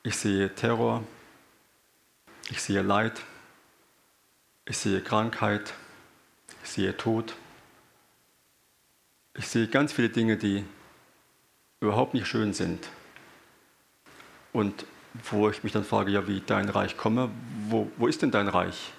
Ich 0.03 0.17
sehe 0.17 0.55
Terror. 0.55 1.05
Ich 2.51 2.63
sehe 2.63 2.81
Leid. 2.81 3.21
Ich 4.65 4.79
sehe 4.79 5.03
Krankheit. 5.03 5.75
Ich 6.65 6.71
sehe 6.71 6.97
Tod. 6.97 7.35
Ich 9.35 9.49
sehe 9.49 9.69
ganz 9.69 9.93
viele 9.93 10.09
Dinge, 10.09 10.39
die 10.39 10.65
überhaupt 11.81 12.15
nicht 12.15 12.27
schön 12.27 12.55
sind. 12.55 12.89
Und 14.55 14.87
wo 15.31 15.51
ich 15.51 15.63
mich 15.63 15.75
dann 15.75 15.85
frage, 15.85 16.11
ja, 16.11 16.27
wie 16.27 16.41
dein 16.41 16.71
Reich 16.71 16.97
komme, 16.97 17.31
wo, 17.69 17.91
wo 17.99 18.07
ist 18.07 18.23
denn 18.23 18.31
dein 18.31 18.49
Reich? 18.49 18.93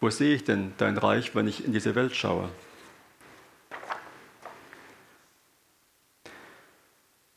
Wo 0.00 0.10
sehe 0.10 0.34
ich 0.34 0.42
denn 0.42 0.72
dein 0.78 0.98
Reich, 0.98 1.34
wenn 1.36 1.46
ich 1.46 1.64
in 1.64 1.72
diese 1.72 1.94
Welt 1.94 2.16
schaue? 2.16 2.48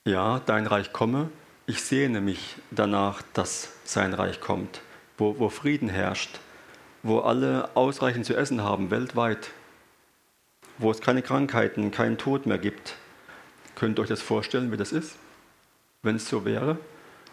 Ja, 0.05 0.41
dein 0.45 0.67
Reich 0.67 0.91
komme. 0.91 1.29
Ich 1.65 1.81
sehne 1.81 2.19
mich 2.19 2.57
danach, 2.71 3.21
dass 3.33 3.69
sein 3.85 4.13
Reich 4.13 4.41
kommt, 4.41 4.81
wo, 5.17 5.39
wo 5.39 5.47
Frieden 5.47 5.87
herrscht, 5.87 6.41
wo 7.03 7.19
alle 7.19 7.69
ausreichend 7.77 8.25
zu 8.25 8.35
essen 8.35 8.61
haben, 8.61 8.91
weltweit, 8.91 9.51
wo 10.77 10.91
es 10.91 10.99
keine 10.99 11.21
Krankheiten, 11.21 11.91
keinen 11.91 12.17
Tod 12.17 12.45
mehr 12.45 12.57
gibt. 12.57 12.95
Könnt 13.75 13.97
ihr 13.97 14.01
euch 14.01 14.09
das 14.09 14.21
vorstellen, 14.21 14.73
wie 14.73 14.77
das 14.77 14.91
ist, 14.91 15.15
wenn 16.01 16.17
es 16.17 16.27
so 16.27 16.43
wäre? 16.43 16.77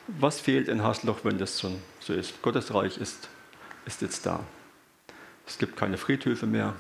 Was 0.07 0.39
fehlt 0.39 0.69
in 0.69 0.85
Hasloch, 0.85 1.25
wenn 1.25 1.39
das 1.39 1.59
so, 1.59 1.73
so 1.99 2.13
ist? 2.13 2.41
Gottes 2.41 2.73
Reich 2.73 2.99
ist, 2.99 3.29
ist 3.85 4.01
jetzt 4.01 4.27
da. 4.27 4.45
Es 5.45 5.59
gibt 5.59 5.77
keine 5.77 5.99
Friedhöfe 5.99 6.47
mehr. 6.47 6.77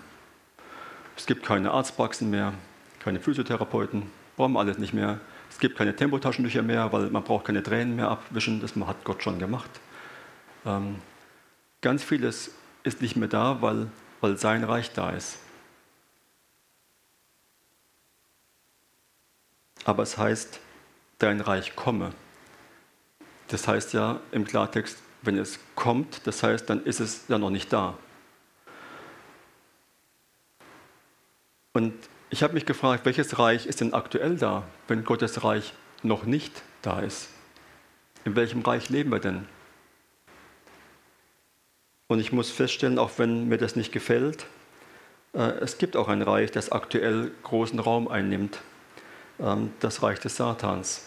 Es 1.16 1.26
gibt 1.26 1.44
keine 1.44 1.72
Arztpraxen 1.72 2.30
mehr, 2.30 2.52
keine 3.00 3.18
Physiotherapeuten, 3.18 4.04
brauchen 4.36 4.52
wir 4.52 4.60
alles 4.60 4.78
nicht 4.78 4.94
mehr. 4.94 5.18
Es 5.50 5.58
gibt 5.58 5.76
keine 5.76 5.94
Tempotaschentücher 5.94 6.62
mehr, 6.62 6.90
weil 6.92 7.10
man 7.10 7.22
braucht 7.22 7.46
keine 7.46 7.62
Tränen 7.62 7.96
mehr 7.96 8.08
abwischen, 8.08 8.60
das 8.60 8.74
hat 8.76 9.04
Gott 9.04 9.22
schon 9.22 9.38
gemacht. 9.38 9.70
Ähm, 10.64 10.96
ganz 11.80 12.02
vieles 12.02 12.52
ist 12.82 13.02
nicht 13.02 13.16
mehr 13.16 13.28
da, 13.28 13.60
weil, 13.60 13.88
weil 14.20 14.38
sein 14.38 14.64
Reich 14.64 14.92
da 14.92 15.10
ist. 15.10 15.38
Aber 19.84 20.02
es 20.02 20.16
heißt, 20.16 20.60
dein 21.18 21.40
Reich 21.40 21.74
komme. 21.74 22.12
Das 23.48 23.66
heißt 23.66 23.92
ja 23.92 24.20
im 24.30 24.44
Klartext, 24.44 24.98
wenn 25.22 25.36
es 25.36 25.58
kommt, 25.74 26.26
das 26.26 26.42
heißt, 26.42 26.70
dann 26.70 26.84
ist 26.84 27.00
es 27.00 27.28
ja 27.28 27.38
noch 27.38 27.50
nicht 27.50 27.72
da. 27.72 27.98
Und 31.72 31.94
ich 32.30 32.42
habe 32.44 32.54
mich 32.54 32.64
gefragt, 32.64 33.04
welches 33.04 33.38
Reich 33.38 33.66
ist 33.66 33.80
denn 33.80 33.92
aktuell 33.92 34.36
da, 34.36 34.62
wenn 34.88 35.04
Gottes 35.04 35.42
Reich 35.42 35.74
noch 36.02 36.24
nicht 36.24 36.62
da 36.82 37.00
ist? 37.00 37.28
In 38.24 38.36
welchem 38.36 38.62
Reich 38.62 38.88
leben 38.88 39.10
wir 39.10 39.18
denn? 39.18 39.46
Und 42.06 42.20
ich 42.20 42.32
muss 42.32 42.50
feststellen, 42.50 42.98
auch 42.98 43.12
wenn 43.18 43.48
mir 43.48 43.58
das 43.58 43.76
nicht 43.76 43.92
gefällt, 43.92 44.46
äh, 45.34 45.40
es 45.60 45.78
gibt 45.78 45.96
auch 45.96 46.08
ein 46.08 46.22
Reich, 46.22 46.50
das 46.50 46.72
aktuell 46.72 47.32
großen 47.42 47.78
Raum 47.78 48.08
einnimmt, 48.08 48.60
ähm, 49.40 49.72
das 49.80 50.02
Reich 50.02 50.20
des 50.20 50.36
Satans. 50.36 51.06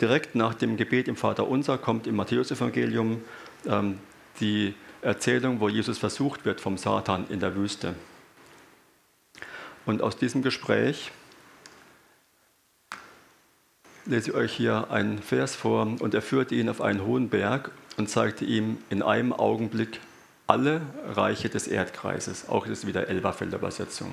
Direkt 0.00 0.34
nach 0.34 0.54
dem 0.54 0.76
Gebet 0.76 1.08
im 1.08 1.16
Vater 1.16 1.46
Unser 1.46 1.78
kommt 1.78 2.06
im 2.06 2.16
Matthäusevangelium 2.16 3.22
ähm, 3.66 3.98
die 4.40 4.74
Erzählung, 5.02 5.60
wo 5.60 5.68
Jesus 5.68 5.98
versucht 5.98 6.44
wird 6.44 6.60
vom 6.60 6.78
Satan 6.78 7.26
in 7.28 7.40
der 7.40 7.54
Wüste. 7.54 7.94
Und 9.86 10.02
aus 10.02 10.16
diesem 10.16 10.42
Gespräch 10.42 11.10
lese 14.04 14.30
ich 14.30 14.36
euch 14.36 14.52
hier 14.52 14.90
einen 14.90 15.18
Vers 15.18 15.54
vor. 15.54 15.82
Und 16.00 16.14
er 16.14 16.22
führte 16.22 16.54
ihn 16.54 16.68
auf 16.68 16.80
einen 16.80 17.04
hohen 17.04 17.28
Berg 17.28 17.70
und 17.96 18.08
zeigte 18.08 18.44
ihm 18.44 18.78
in 18.90 19.02
einem 19.02 19.32
Augenblick 19.32 20.00
alle 20.46 20.82
Reiche 21.08 21.48
des 21.48 21.66
Erdkreises. 21.66 22.48
Auch 22.48 22.66
das 22.66 22.80
ist 22.80 22.86
wieder 22.86 23.08
Elberfelder 23.08 23.58
Übersetzung. 23.58 24.10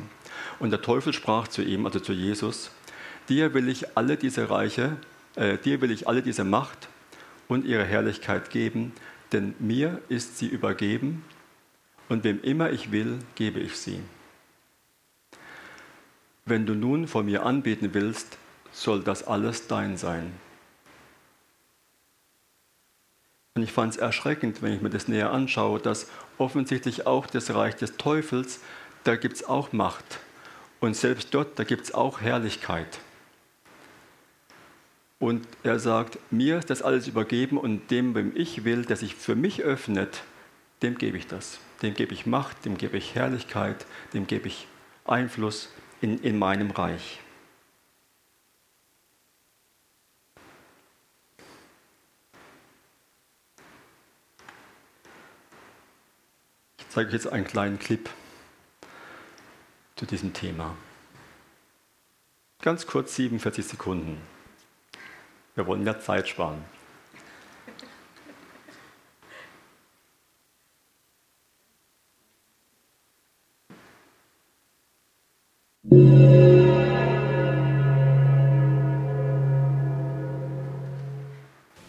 Und 0.59 0.71
der 0.71 0.81
Teufel 0.81 1.13
sprach 1.13 1.47
zu 1.47 1.61
ihm, 1.61 1.85
also 1.85 1.99
zu 1.99 2.13
Jesus, 2.13 2.71
dir 3.27 3.53
will 3.53 3.67
ich 3.67 3.97
alle 3.97 4.15
diese 4.17 4.49
Reiche, 4.49 4.97
äh, 5.35 5.57
dir 5.57 5.81
will 5.81 5.91
ich 5.91 6.07
alle 6.07 6.21
diese 6.21 6.43
Macht 6.43 6.87
und 7.47 7.65
ihre 7.65 7.83
Herrlichkeit 7.83 8.51
geben, 8.51 8.93
denn 9.31 9.53
mir 9.59 10.01
ist 10.07 10.37
sie 10.37 10.47
übergeben 10.47 11.23
und 12.07 12.23
wem 12.23 12.41
immer 12.41 12.71
ich 12.71 12.91
will, 12.91 13.19
gebe 13.35 13.59
ich 13.59 13.77
sie. 13.77 13.99
Wenn 16.45 16.65
du 16.65 16.73
nun 16.73 17.07
vor 17.07 17.23
mir 17.23 17.45
anbeten 17.45 17.93
willst, 17.93 18.37
soll 18.71 19.03
das 19.03 19.27
alles 19.27 19.67
dein 19.67 19.97
sein. 19.97 20.33
Und 23.55 23.63
ich 23.63 23.71
fand 23.71 23.93
es 23.93 23.99
erschreckend, 23.99 24.61
wenn 24.61 24.73
ich 24.73 24.81
mir 24.81 24.89
das 24.89 25.07
näher 25.07 25.31
anschaue, 25.31 25.79
dass 25.79 26.09
offensichtlich 26.37 27.05
auch 27.05 27.27
das 27.27 27.53
Reich 27.53 27.75
des 27.75 27.97
Teufels, 27.97 28.61
da 29.03 29.15
gibt 29.15 29.35
es 29.35 29.43
auch 29.43 29.73
Macht. 29.73 30.19
Und 30.79 30.95
selbst 30.95 31.33
dort, 31.33 31.59
da 31.59 31.65
gibt 31.65 31.83
es 31.83 31.93
auch 31.93 32.21
Herrlichkeit. 32.21 32.99
Und 35.19 35.45
er 35.63 35.79
sagt, 35.79 36.17
mir 36.31 36.59
ist 36.59 36.69
das 36.69 36.81
alles 36.81 37.07
übergeben 37.07 37.57
und 37.57 37.91
dem, 37.91 38.15
wem 38.15 38.31
ich 38.35 38.63
will, 38.63 38.85
der 38.85 38.95
sich 38.95 39.15
für 39.15 39.35
mich 39.35 39.61
öffnet, 39.61 40.23
dem 40.81 40.97
gebe 40.97 41.17
ich 41.17 41.27
das. 41.27 41.59
Dem 41.81 41.93
gebe 41.93 42.13
ich 42.13 42.25
Macht, 42.25 42.63
dem 42.63 42.77
gebe 42.77 42.97
ich 42.97 43.15
Herrlichkeit, 43.15 43.85
dem 44.13 44.27
gebe 44.27 44.47
ich 44.47 44.67
Einfluss 45.05 45.69
in, 46.01 46.19
in 46.19 46.37
meinem 46.37 46.71
Reich. 46.71 47.19
Ich 56.77 56.89
zeige 56.89 57.09
euch 57.09 57.13
jetzt 57.13 57.27
einen 57.27 57.45
kleinen 57.45 57.77
Clip 57.77 58.09
zu 59.95 60.05
diesem 60.05 60.33
Thema. 60.33 60.75
Ganz 62.61 62.87
kurz 62.87 63.15
47 63.15 63.65
Sekunden. 63.65 64.19
Wir 65.55 65.67
wollen 65.67 65.85
ja 65.85 65.99
Zeit 65.99 66.27
sparen. 66.27 66.63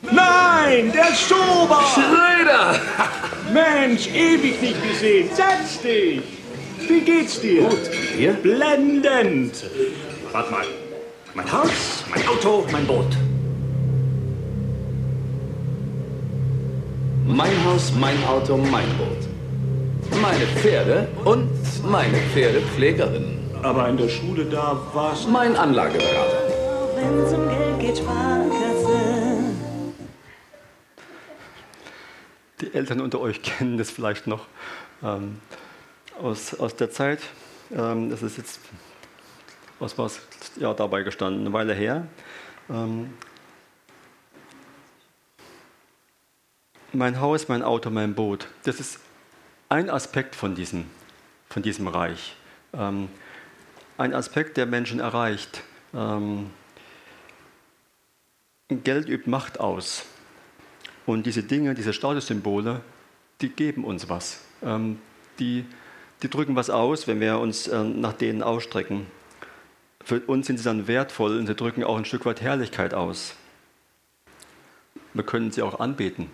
Nein, 0.03 0.93
der 0.93 1.15
Schober! 1.15 1.81
Schröder! 1.95 2.81
Mensch, 3.53 4.09
ewig 4.09 4.61
nicht 4.63 4.83
gesehen. 4.89 5.29
Setz 5.35 5.81
dich! 5.83 6.23
Wie 6.89 7.01
geht's 7.01 7.41
dir? 7.41 7.63
Gut, 7.63 7.91
dir? 8.17 8.33
Blendend! 8.35 9.65
Warte 10.33 10.51
mal. 10.51 10.65
Mein 11.35 11.53
Haus, 11.53 12.05
mein 12.11 12.27
Auto, 12.27 12.67
mein 12.73 12.87
Boot. 12.87 13.17
Mein 17.27 17.65
Haus, 17.65 17.93
mein 17.99 18.25
Auto, 18.25 18.57
mein 18.57 18.89
Boot. 18.99 20.21
Meine 20.21 20.47
Pferde 20.47 21.09
und 21.25 21.49
meine 21.85 22.19
Pferdepflegerin. 22.33 23.40
Aber 23.63 23.89
in 23.89 23.97
der 23.99 24.09
Schule 24.09 24.47
da 24.47 24.81
war's. 24.95 25.27
Mein 25.27 25.55
Anlageberater. 25.55 26.49
Um 26.97 27.79
Geld 27.79 27.99
Sparkasse. 27.99 29.55
Die 32.61 32.75
Eltern 32.75 33.01
unter 33.01 33.21
euch 33.21 33.43
kennen 33.43 33.77
das 33.77 33.91
vielleicht 33.91 34.27
noch 34.27 34.47
ähm, 35.03 35.41
aus, 36.21 36.59
aus 36.59 36.75
der 36.77 36.91
Zeit. 36.91 37.21
Ähm, 37.71 38.09
das 38.09 38.23
ist 38.23 38.39
jetzt, 38.39 38.61
was 39.79 39.99
war 39.99 40.07
es, 40.07 40.21
ja, 40.57 40.73
dabei 40.73 41.03
gestanden, 41.03 41.43
eine 41.43 41.53
Weile 41.53 41.75
her. 41.75 42.07
Ähm, 42.71 43.13
mein 46.93 47.21
Haus, 47.21 47.49
mein 47.49 47.63
Auto, 47.63 47.91
mein 47.91 48.15
Boot. 48.15 48.49
Das 48.65 48.81
ist 48.81 49.01
ein 49.69 49.91
Aspekt 49.91 50.35
von 50.35 50.55
diesem, 50.55 50.87
von 51.51 51.63
diesem 51.63 51.89
Reich. 51.89 52.35
Ähm, 52.73 53.09
ein 54.01 54.15
Aspekt, 54.15 54.57
der 54.57 54.65
Menschen 54.65 54.99
erreicht. 54.99 55.63
Ähm, 55.95 56.51
Geld 58.69 59.09
übt 59.09 59.29
Macht 59.29 59.61
aus. 59.61 60.07
Und 61.05 61.27
diese 61.27 61.43
Dinge, 61.43 61.75
diese 61.75 61.93
Statussymbole, 61.93 62.81
die 63.43 63.51
geben 63.51 63.85
uns 63.85 64.09
was. 64.09 64.41
Ähm, 64.63 64.99
die, 65.39 65.67
die 66.23 66.31
drücken 66.31 66.57
was 66.57 66.71
aus, 66.71 67.09
wenn 67.09 67.21
wir 67.21 67.39
uns 67.39 67.69
äh, 67.69 67.85
nach 67.85 68.15
denen 68.15 68.43
ausstrecken. 68.43 69.07
Für 70.03 70.21
uns 70.21 70.47
sind 70.47 70.57
sie 70.57 70.65
dann 70.65 70.87
wertvoll 70.87 71.37
und 71.37 71.47
sie 71.47 71.55
drücken 71.55 71.85
auch 71.85 71.99
ein 71.99 72.07
Stück 72.07 72.25
weit 72.25 72.41
Herrlichkeit 72.41 72.95
aus. 72.95 73.35
Wir 75.13 75.25
können 75.25 75.51
sie 75.51 75.61
auch 75.61 75.79
anbeten. 75.79 76.31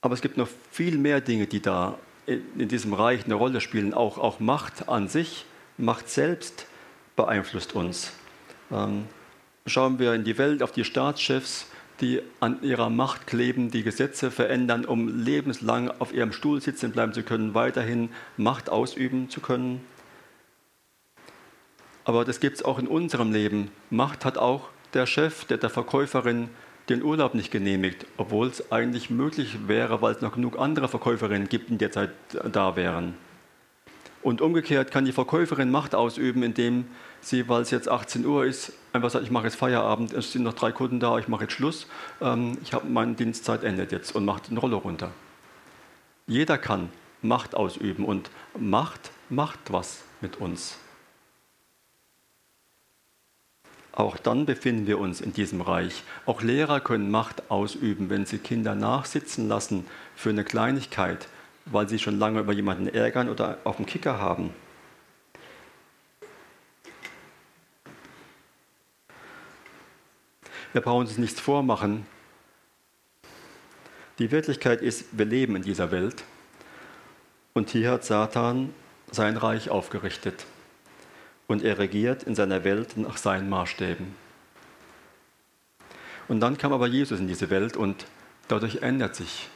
Aber 0.00 0.14
es 0.14 0.20
gibt 0.20 0.36
noch 0.36 0.48
viel 0.70 0.96
mehr 0.96 1.20
Dinge, 1.20 1.48
die 1.48 1.60
da 1.60 1.98
in 2.28 2.68
diesem 2.68 2.92
Reich 2.92 3.24
eine 3.24 3.34
Rolle 3.34 3.60
spielen. 3.60 3.94
Auch, 3.94 4.18
auch 4.18 4.40
Macht 4.40 4.88
an 4.88 5.08
sich, 5.08 5.46
Macht 5.76 6.08
selbst 6.08 6.66
beeinflusst 7.16 7.74
uns. 7.74 8.12
Ähm, 8.70 9.06
schauen 9.66 9.98
wir 9.98 10.14
in 10.14 10.24
die 10.24 10.38
Welt 10.38 10.62
auf 10.62 10.72
die 10.72 10.84
Staatschefs, 10.84 11.66
die 12.00 12.20
an 12.40 12.62
ihrer 12.62 12.90
Macht 12.90 13.26
kleben, 13.26 13.70
die 13.70 13.82
Gesetze 13.82 14.30
verändern, 14.30 14.84
um 14.84 15.08
lebenslang 15.24 15.90
auf 15.98 16.12
ihrem 16.12 16.32
Stuhl 16.32 16.60
sitzen 16.60 16.92
bleiben 16.92 17.12
zu 17.12 17.22
können, 17.22 17.54
weiterhin 17.54 18.10
Macht 18.36 18.70
ausüben 18.70 19.30
zu 19.30 19.40
können. 19.40 19.84
Aber 22.04 22.24
das 22.24 22.40
gibt 22.40 22.56
es 22.56 22.62
auch 22.64 22.78
in 22.78 22.86
unserem 22.86 23.32
Leben. 23.32 23.70
Macht 23.90 24.24
hat 24.24 24.38
auch 24.38 24.68
der 24.94 25.06
Chef, 25.06 25.44
der 25.44 25.58
der 25.58 25.70
Verkäuferin 25.70 26.48
den 26.88 27.02
Urlaub 27.02 27.34
nicht 27.34 27.50
genehmigt, 27.50 28.06
obwohl 28.16 28.48
es 28.48 28.72
eigentlich 28.72 29.10
möglich 29.10 29.68
wäre, 29.68 30.00
weil 30.00 30.14
es 30.14 30.20
noch 30.20 30.34
genug 30.34 30.58
andere 30.58 30.88
Verkäuferinnen 30.88 31.48
gibt, 31.48 31.70
die 31.70 31.78
derzeit 31.78 32.10
da 32.50 32.76
wären. 32.76 33.14
Und 34.22 34.40
umgekehrt 34.40 34.90
kann 34.90 35.04
die 35.04 35.12
Verkäuferin 35.12 35.70
Macht 35.70 35.94
ausüben, 35.94 36.42
indem 36.42 36.86
sie, 37.20 37.48
weil 37.48 37.62
es 37.62 37.70
jetzt 37.70 37.88
18 37.88 38.26
Uhr 38.26 38.44
ist, 38.44 38.72
einfach 38.92 39.10
sagt, 39.10 39.24
ich 39.24 39.30
mache 39.30 39.44
jetzt 39.44 39.56
Feierabend, 39.56 40.12
es 40.12 40.32
sind 40.32 40.42
noch 40.42 40.54
drei 40.54 40.72
Kunden 40.72 40.98
da, 40.98 41.18
ich 41.18 41.28
mache 41.28 41.44
jetzt 41.44 41.52
Schluss, 41.52 41.86
ähm, 42.20 42.58
ich 42.62 42.72
habe 42.72 42.86
meine 42.88 43.14
Dienstzeit 43.14 43.62
endet 43.62 43.92
jetzt 43.92 44.14
und 44.14 44.24
macht 44.24 44.50
den 44.50 44.58
Roller 44.58 44.78
runter. 44.78 45.10
Jeder 46.26 46.58
kann 46.58 46.90
Macht 47.22 47.54
ausüben 47.54 48.04
und 48.04 48.30
Macht 48.58 49.10
macht 49.28 49.58
was 49.70 50.02
mit 50.20 50.36
uns. 50.36 50.78
Auch 53.98 54.16
dann 54.16 54.46
befinden 54.46 54.86
wir 54.86 55.00
uns 55.00 55.20
in 55.20 55.32
diesem 55.32 55.60
Reich. 55.60 56.04
Auch 56.24 56.40
Lehrer 56.40 56.78
können 56.78 57.10
Macht 57.10 57.50
ausüben, 57.50 58.10
wenn 58.10 58.26
sie 58.26 58.38
Kinder 58.38 58.76
nachsitzen 58.76 59.48
lassen 59.48 59.84
für 60.14 60.30
eine 60.30 60.44
Kleinigkeit, 60.44 61.26
weil 61.64 61.88
sie 61.88 61.98
schon 61.98 62.16
lange 62.16 62.38
über 62.38 62.52
jemanden 62.52 62.86
ärgern 62.86 63.28
oder 63.28 63.58
auf 63.64 63.78
dem 63.78 63.86
Kicker 63.86 64.20
haben. 64.20 64.54
Wir 70.72 70.80
brauchen 70.80 71.08
uns 71.08 71.18
nichts 71.18 71.40
vormachen. 71.40 72.06
Die 74.20 74.30
Wirklichkeit 74.30 74.80
ist, 74.80 75.06
wir 75.18 75.24
leben 75.24 75.56
in 75.56 75.62
dieser 75.62 75.90
Welt 75.90 76.22
und 77.52 77.70
hier 77.70 77.90
hat 77.90 78.04
Satan 78.04 78.72
sein 79.10 79.36
Reich 79.36 79.70
aufgerichtet 79.70 80.46
und 81.48 81.64
er 81.64 81.78
regiert 81.78 82.22
in 82.22 82.36
seiner 82.36 82.62
Welt 82.62 82.96
nach 82.96 83.16
seinen 83.16 83.48
Maßstäben. 83.48 84.14
Und 86.28 86.40
dann 86.40 86.58
kam 86.58 86.72
aber 86.72 86.86
Jesus 86.86 87.18
in 87.18 87.26
diese 87.26 87.50
Welt 87.50 87.76
und 87.76 88.06
dadurch 88.46 88.82
ändert 88.82 89.16
sich, 89.16 89.48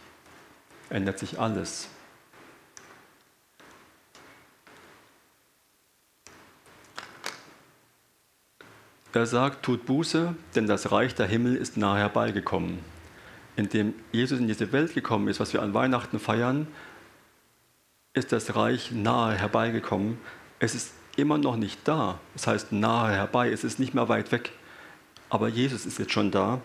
ändert 0.88 1.18
sich 1.18 1.38
alles. 1.38 1.88
Er 9.14 9.26
sagt, 9.26 9.62
tut 9.62 9.84
Buße, 9.84 10.34
denn 10.54 10.66
das 10.66 10.90
Reich 10.90 11.14
der 11.14 11.26
Himmel 11.26 11.56
ist 11.56 11.76
nahe 11.76 11.98
herbeigekommen. 11.98 12.78
Indem 13.56 13.92
Jesus 14.10 14.40
in 14.40 14.48
diese 14.48 14.72
Welt 14.72 14.94
gekommen 14.94 15.28
ist, 15.28 15.38
was 15.38 15.52
wir 15.52 15.60
an 15.60 15.74
Weihnachten 15.74 16.18
feiern, 16.18 16.66
ist 18.14 18.32
das 18.32 18.56
Reich 18.56 18.90
nahe 18.90 19.34
herbeigekommen. 19.34 20.16
Es 20.58 20.74
ist 20.74 20.94
immer 21.16 21.38
noch 21.38 21.56
nicht 21.56 21.80
da. 21.84 22.18
Das 22.34 22.46
heißt 22.46 22.72
nahe 22.72 23.12
herbei, 23.12 23.50
es 23.50 23.64
ist 23.64 23.78
nicht 23.78 23.94
mehr 23.94 24.08
weit 24.08 24.32
weg. 24.32 24.52
Aber 25.28 25.48
Jesus 25.48 25.86
ist 25.86 25.98
jetzt 25.98 26.12
schon 26.12 26.30
da 26.30 26.60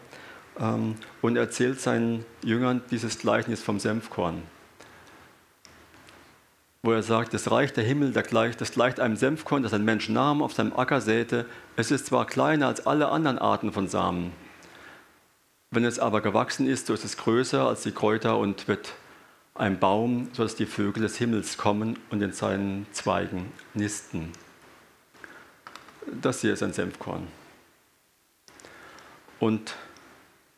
ähm, 0.59 0.95
und 1.21 1.37
erzählt 1.37 1.79
seinen 1.79 2.25
Jüngern 2.43 2.81
dieses 2.91 3.19
Gleichnis 3.19 3.63
vom 3.63 3.79
Senfkorn. 3.79 4.41
Wo 6.83 6.91
er 6.91 7.03
sagt, 7.03 7.33
das 7.33 7.51
Reich 7.51 7.73
der 7.73 7.83
Himmel, 7.83 8.11
das 8.11 8.71
gleicht 8.71 8.99
einem 8.99 9.15
Senfkorn, 9.15 9.63
das 9.63 9.73
ein 9.73 9.83
Mensch 9.83 10.09
nahm, 10.09 10.41
auf 10.41 10.53
seinem 10.53 10.73
Acker 10.73 11.01
säte. 11.01 11.45
Es 11.75 11.91
ist 11.91 12.05
zwar 12.07 12.25
kleiner 12.25 12.67
als 12.67 12.85
alle 12.85 13.09
anderen 13.09 13.39
Arten 13.39 13.73
von 13.73 13.87
Samen. 13.87 14.31
Wenn 15.69 15.83
es 15.83 15.99
aber 15.99 16.21
gewachsen 16.21 16.67
ist, 16.67 16.87
so 16.87 16.93
ist 16.93 17.03
es 17.03 17.17
größer 17.17 17.67
als 17.67 17.81
die 17.81 17.91
Kräuter 17.91 18.37
und 18.37 18.67
wird 18.67 18.93
ein 19.57 19.79
Baum, 19.79 20.29
sodass 20.33 20.55
die 20.55 20.65
Vögel 20.65 21.03
des 21.03 21.17
Himmels 21.17 21.57
kommen 21.57 21.97
und 22.09 22.21
in 22.21 22.31
seinen 22.31 22.85
Zweigen 22.91 23.51
nisten. 23.73 24.31
Das 26.21 26.41
hier 26.41 26.53
ist 26.53 26.63
ein 26.63 26.73
Senfkorn. 26.73 27.27
Und 29.39 29.75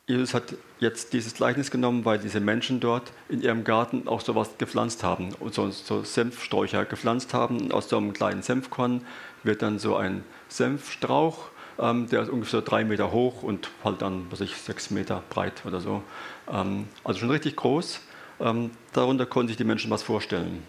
Jesus 0.06 0.34
hat 0.34 0.54
jetzt 0.80 1.12
dieses 1.12 1.34
Gleichnis 1.34 1.70
genommen, 1.70 2.04
weil 2.04 2.18
diese 2.18 2.40
Menschen 2.40 2.80
dort 2.80 3.12
in 3.28 3.42
ihrem 3.42 3.62
Garten 3.64 4.08
auch 4.08 4.20
sowas 4.20 4.50
gepflanzt 4.58 5.04
haben 5.04 5.34
und 5.38 5.54
so, 5.54 5.70
so 5.70 6.02
Senfsträucher 6.02 6.84
gepflanzt 6.84 7.32
haben. 7.32 7.60
Und 7.60 7.72
aus 7.72 7.88
so 7.88 7.96
einem 7.96 8.12
kleinen 8.12 8.42
Senfkorn 8.42 9.06
wird 9.44 9.62
dann 9.62 9.78
so 9.78 9.96
ein 9.96 10.24
Senfstrauch, 10.48 11.50
ähm, 11.78 12.08
der 12.08 12.22
ist 12.22 12.28
ungefähr 12.28 12.62
drei 12.62 12.84
Meter 12.84 13.12
hoch 13.12 13.42
und 13.42 13.70
halt 13.84 14.02
dann, 14.02 14.26
was 14.30 14.40
ich, 14.40 14.56
sechs 14.56 14.90
Meter 14.90 15.22
breit 15.30 15.64
oder 15.64 15.80
so. 15.80 16.02
Ähm, 16.50 16.88
also 17.04 17.20
schon 17.20 17.30
richtig 17.30 17.56
groß. 17.56 18.00
Ähm, 18.40 18.70
darunter 18.92 19.26
konnten 19.26 19.48
sich 19.48 19.56
die 19.56 19.64
Menschen 19.64 19.90
was 19.90 20.02
vorstellen. 20.02 20.62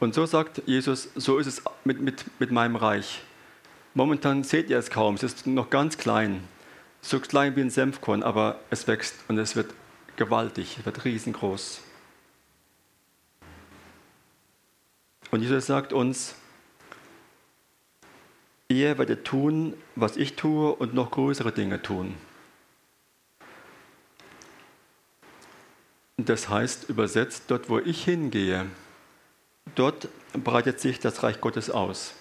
Und 0.00 0.14
so 0.14 0.26
sagt 0.26 0.62
Jesus, 0.66 1.08
so 1.16 1.38
ist 1.38 1.46
es 1.46 1.62
mit, 1.84 2.00
mit, 2.00 2.24
mit 2.38 2.52
meinem 2.52 2.76
Reich. 2.76 3.20
Momentan 3.94 4.44
seht 4.44 4.70
ihr 4.70 4.78
es 4.78 4.90
kaum, 4.90 5.16
es 5.16 5.24
ist 5.24 5.46
noch 5.46 5.70
ganz 5.70 5.98
klein, 5.98 6.44
so 7.00 7.18
klein 7.18 7.56
wie 7.56 7.62
ein 7.62 7.70
Senfkorn, 7.70 8.22
aber 8.22 8.60
es 8.70 8.86
wächst 8.86 9.16
und 9.26 9.38
es 9.38 9.56
wird 9.56 9.74
gewaltig, 10.16 10.76
es 10.78 10.86
wird 10.86 11.04
riesengroß. 11.04 11.80
Und 15.30 15.42
Jesus 15.42 15.66
sagt 15.66 15.92
uns, 15.92 16.36
ihr 18.68 18.98
werdet 18.98 19.24
tun, 19.24 19.74
was 19.96 20.16
ich 20.16 20.36
tue 20.36 20.72
und 20.74 20.94
noch 20.94 21.10
größere 21.10 21.50
Dinge 21.50 21.82
tun. 21.82 22.14
Das 26.28 26.50
heißt 26.50 26.90
übersetzt, 26.90 27.44
dort 27.46 27.70
wo 27.70 27.78
ich 27.78 28.04
hingehe, 28.04 28.66
dort 29.74 30.08
breitet 30.34 30.78
sich 30.78 31.00
das 31.00 31.22
Reich 31.22 31.40
Gottes 31.40 31.70
aus. 31.70 32.12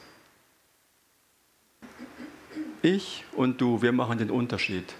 Ich 2.81 3.25
und 3.35 3.59
du, 3.59 3.81
wir 3.81 3.91
machen 3.91 4.17
den 4.17 4.31
Unterschied. 4.31 4.93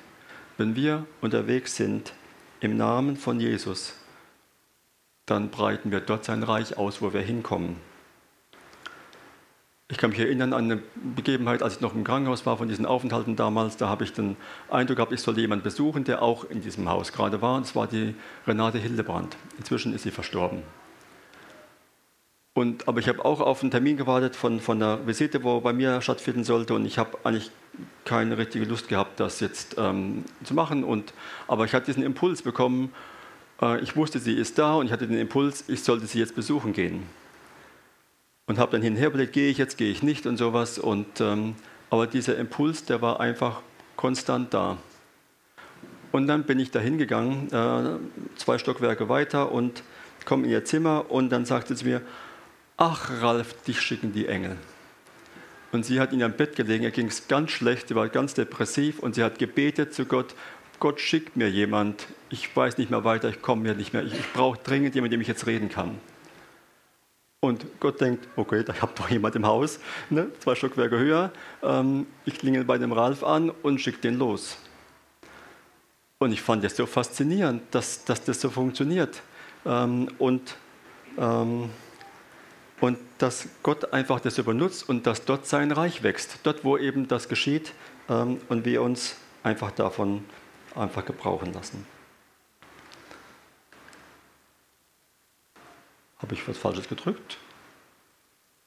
Wenn 0.57 0.75
wir 0.75 1.05
unterwegs 1.21 1.77
sind 1.77 2.11
im 2.59 2.75
Namen 2.75 3.15
von 3.15 3.39
Jesus, 3.39 3.93
dann 5.25 5.51
breiten 5.51 5.89
wir 5.89 6.01
dort 6.01 6.25
sein 6.25 6.43
Reich 6.43 6.77
aus, 6.77 7.01
wo 7.01 7.13
wir 7.13 7.21
hinkommen. 7.21 7.77
Ich 9.89 9.97
kann 9.97 10.10
mich 10.10 10.19
erinnern 10.19 10.52
an 10.52 10.65
eine 10.65 10.82
Begebenheit, 11.15 11.63
als 11.63 11.76
ich 11.76 11.82
noch 11.82 11.95
im 11.95 12.04
Krankenhaus 12.04 12.45
war, 12.45 12.58
von 12.58 12.67
diesen 12.67 12.86
Aufenthalten 12.86 13.38
damals. 13.38 13.78
Da 13.78 13.88
habe 13.88 14.04
ich 14.04 14.12
den 14.12 14.36
Eindruck 14.69 14.97
gehabt, 14.97 15.13
ich 15.13 15.21
sollte 15.21 15.39
jemanden 15.39 15.63
besuchen, 15.63 16.04
der 16.04 16.21
auch 16.21 16.43
in 16.50 16.62
diesem 16.62 16.89
Haus 16.89 17.13
gerade 17.13 17.41
war. 17.41 17.56
Und 17.56 17.65
das 17.65 17.76
war 17.76 17.88
die 17.88 18.13
Renate 18.45 18.80
Hildebrand. 18.80 19.38
Inzwischen 19.58 19.93
ist 19.93 20.04
sie 20.04 20.12
verstorben. 20.12 20.62
Und, 22.54 22.86
aber 22.89 23.00
ich 23.00 23.08
habe 23.08 23.23
auch 23.23 23.39
auf 23.39 23.62
einen 23.62 23.71
Termin 23.71 23.95
gewartet 23.95 24.36
von, 24.36 24.60
von 24.60 24.82
einer 24.82 25.08
Visite, 25.08 25.43
wo 25.43 25.62
bei 25.62 25.71
mir 25.71 26.02
stattfinden 26.02 26.43
sollte. 26.43 26.73
Und 26.73 26.86
ich 26.86 26.97
habe 26.97 27.17
eigentlich 27.23 27.50
keine 28.04 28.38
richtige 28.38 28.65
Lust 28.65 28.89
gehabt, 28.89 29.21
das 29.21 29.39
jetzt 29.39 29.76
ähm, 29.78 30.26
zu 30.43 30.54
machen. 30.54 30.84
Und, 30.84 31.13
aber 31.47 31.63
ich 31.63 31.73
hatte 31.73 31.86
diesen 31.86 32.04
Impuls 32.04 32.41
bekommen. 32.41 32.91
Äh, 33.62 33.80
ich 33.80 33.95
wusste, 33.95 34.19
sie 34.19 34.34
ist 34.34 34.58
da 34.58 34.76
und 34.76 34.88
ich 34.88 34.91
hatte 34.91 35.08
den 35.08 35.17
Impuls, 35.17 35.63
ich 35.69 35.82
sollte 35.82 36.08
sie 36.08 36.19
jetzt 36.19 36.36
besuchen 36.36 36.73
gehen. 36.73 37.04
Und 38.47 38.57
habe 38.57 38.71
dann 38.71 38.81
hinher 38.81 39.07
überlegt, 39.07 39.33
gehe 39.33 39.49
ich 39.49 39.57
jetzt, 39.57 39.77
gehe 39.77 39.91
ich 39.91 40.01
nicht 40.01 40.25
und 40.25 40.38
sowas. 40.38 40.79
Und, 40.79 41.21
ähm, 41.21 41.55
aber 41.89 42.07
dieser 42.07 42.38
Impuls, 42.38 42.86
der 42.86 43.01
war 43.01 43.19
einfach 43.19 43.62
konstant 43.95 44.53
da. 44.53 44.77
Und 46.12 46.27
dann 46.27 46.43
bin 46.45 46.60
ich 46.60 46.71
da 46.71 46.79
hingegangen, 46.79 47.51
äh, 47.51 48.38
zwei 48.38 48.57
Stockwerke 48.57 49.10
weiter 49.10 49.51
und 49.51 49.83
komme 50.25 50.45
in 50.45 50.51
ihr 50.51 50.65
Zimmer 50.65 51.10
und 51.10 51.29
dann 51.29 51.45
sagte 51.45 51.75
sie 51.75 51.86
mir, 51.86 52.01
ach 52.77 53.21
Ralf, 53.21 53.62
dich 53.63 53.81
schicken 53.81 54.13
die 54.13 54.27
Engel. 54.27 54.57
Und 55.71 55.86
sie 55.86 55.99
hat 55.99 56.13
in 56.13 56.21
ihrem 56.21 56.33
Bett 56.33 56.55
gelegen, 56.55 56.83
ihr 56.83 56.91
ging 56.91 57.07
es 57.07 57.27
ganz 57.27 57.51
schlecht, 57.51 57.89
sie 57.89 57.95
war 57.95 58.07
ganz 58.07 58.33
depressiv 58.33 58.99
und 58.99 59.15
sie 59.15 59.23
hat 59.23 59.38
gebetet 59.38 59.93
zu 59.93 60.05
Gott, 60.05 60.33
Gott 60.79 61.01
schickt 61.01 61.36
mir 61.36 61.49
jemand, 61.49 62.07
ich 62.29 62.55
weiß 62.55 62.77
nicht 62.77 62.91
mehr 62.91 63.03
weiter, 63.03 63.29
ich 63.29 63.41
komme 63.41 63.63
mir 63.63 63.73
nicht 63.73 63.93
mehr, 63.93 64.03
ich, 64.03 64.13
ich 64.13 64.33
brauche 64.33 64.60
dringend 64.63 64.95
jemanden, 64.95 65.12
mit 65.12 65.13
dem 65.13 65.21
ich 65.21 65.27
jetzt 65.27 65.47
reden 65.47 65.69
kann. 65.69 65.97
Und 67.39 67.80
Gott 67.80 68.02
denkt, 68.02 68.28
okay, 68.36 68.63
da 68.63 68.73
habt 68.82 69.00
doch 69.00 69.10
jemand 69.10 69.36
im 69.36 69.45
Haus, 69.45 69.80
ne, 70.10 70.28
zwei 70.39 70.56
Stockwerke 70.56 70.97
höher, 70.97 71.32
ähm, 71.62 72.08
ich 72.26 72.39
klingel 72.39 72.63
bei 72.63 72.80
dem 72.80 72.91
Ralf 72.91 73.23
an 73.23 73.52
und 73.62 73.80
schicke 73.80 74.00
den 74.00 74.17
los. 74.17 74.58
Und 76.17 76.32
ich 76.32 76.41
fand 76.41 76.63
das 76.63 76.76
so 76.76 76.88
faszinierend, 76.88 77.62
dass, 77.71 78.04
dass 78.06 78.23
das 78.23 78.41
so 78.41 78.50
funktioniert. 78.50 79.21
Ähm, 79.67 80.10
und, 80.17 80.56
ähm, 81.19 81.69
und 82.82 82.97
dass 83.19 83.47
Gott 83.62 83.93
einfach 83.93 84.19
das 84.19 84.39
übernutzt 84.39 84.89
und 84.89 85.06
dass 85.06 85.26
dort 85.26 85.45
sein 85.45 85.71
Reich 85.71 86.02
wächst. 86.02 86.39
Dort, 86.41 86.65
wo 86.65 86.76
eben 86.76 87.08
das 87.08 87.30
geschieht 87.30 87.73
ähm, 88.10 88.41
und 88.50 88.65
wir 88.65 88.82
uns 88.82 89.15
einfach 89.43 89.69
davon 89.69 90.26
einfach 90.76 91.06
gebrauchen 91.06 91.54
lassen. 91.54 91.86
Habe 96.19 96.34
ich 96.34 96.47
was 96.47 96.58
Falsches 96.58 96.88
gedrückt? 96.88 97.38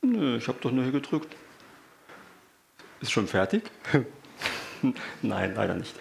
Nö, 0.02 0.36
ich 0.36 0.48
habe 0.48 0.58
doch 0.60 0.70
nur 0.70 0.84
hier 0.84 0.92
gedrückt. 0.92 1.34
Ist 3.00 3.12
schon 3.12 3.26
fertig? 3.26 3.70
Nein, 5.22 5.54
leider 5.54 5.74
nicht. 5.74 5.94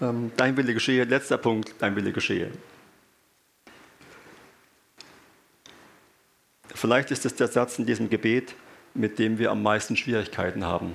Ähm, 0.00 0.32
dein 0.36 0.56
Wille 0.56 0.74
geschehe, 0.74 1.04
letzter 1.04 1.38
Punkt, 1.38 1.74
dein 1.78 1.96
Wille 1.96 2.12
geschehe. 2.12 2.50
Vielleicht 6.74 7.10
ist 7.10 7.26
es 7.26 7.34
der 7.34 7.48
Satz 7.48 7.78
in 7.78 7.86
diesem 7.86 8.08
Gebet, 8.08 8.54
mit 8.94 9.18
dem 9.18 9.38
wir 9.38 9.50
am 9.50 9.62
meisten 9.62 9.96
Schwierigkeiten 9.96 10.64
haben. 10.64 10.92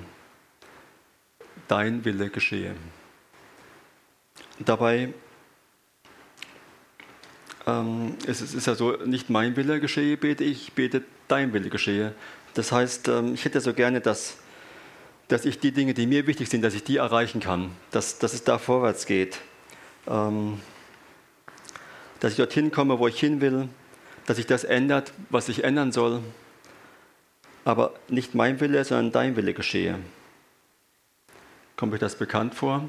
Dein 1.68 2.04
Wille 2.04 2.30
geschehe. 2.30 2.74
Dabei 4.58 5.12
ähm, 7.66 8.16
es 8.26 8.40
ist 8.40 8.66
ja 8.66 8.74
so, 8.74 8.92
nicht 9.04 9.30
mein 9.30 9.56
Wille 9.56 9.80
geschehe, 9.80 10.16
bete 10.16 10.44
ich, 10.44 10.72
bete 10.72 11.02
dein 11.28 11.52
Wille 11.52 11.70
geschehe. 11.70 12.14
Das 12.54 12.72
heißt, 12.72 13.08
ähm, 13.08 13.34
ich 13.34 13.44
hätte 13.44 13.60
so 13.60 13.72
gerne, 13.72 14.00
dass, 14.00 14.36
dass 15.28 15.44
ich 15.44 15.58
die 15.58 15.72
Dinge, 15.72 15.94
die 15.94 16.06
mir 16.06 16.26
wichtig 16.26 16.48
sind, 16.48 16.62
dass 16.62 16.74
ich 16.74 16.84
die 16.84 16.98
erreichen 16.98 17.40
kann, 17.40 17.70
dass, 17.90 18.18
dass 18.18 18.34
es 18.34 18.44
da 18.44 18.58
vorwärts 18.58 19.06
geht. 19.06 19.38
Ähm, 20.06 20.60
dass 22.20 22.32
ich 22.32 22.36
dorthin 22.36 22.70
komme, 22.70 22.98
wo 22.98 23.08
ich 23.08 23.18
hin 23.18 23.40
will, 23.40 23.68
dass 24.26 24.36
sich 24.36 24.46
das 24.46 24.64
ändert, 24.64 25.12
was 25.30 25.46
sich 25.46 25.64
ändern 25.64 25.92
soll. 25.92 26.20
Aber 27.64 27.94
nicht 28.08 28.34
mein 28.34 28.60
Wille, 28.60 28.84
sondern 28.84 29.12
dein 29.12 29.36
Wille 29.36 29.54
geschehe. 29.54 29.98
Kommt 31.76 31.92
euch 31.92 32.00
das 32.00 32.16
bekannt 32.16 32.54
vor? 32.54 32.88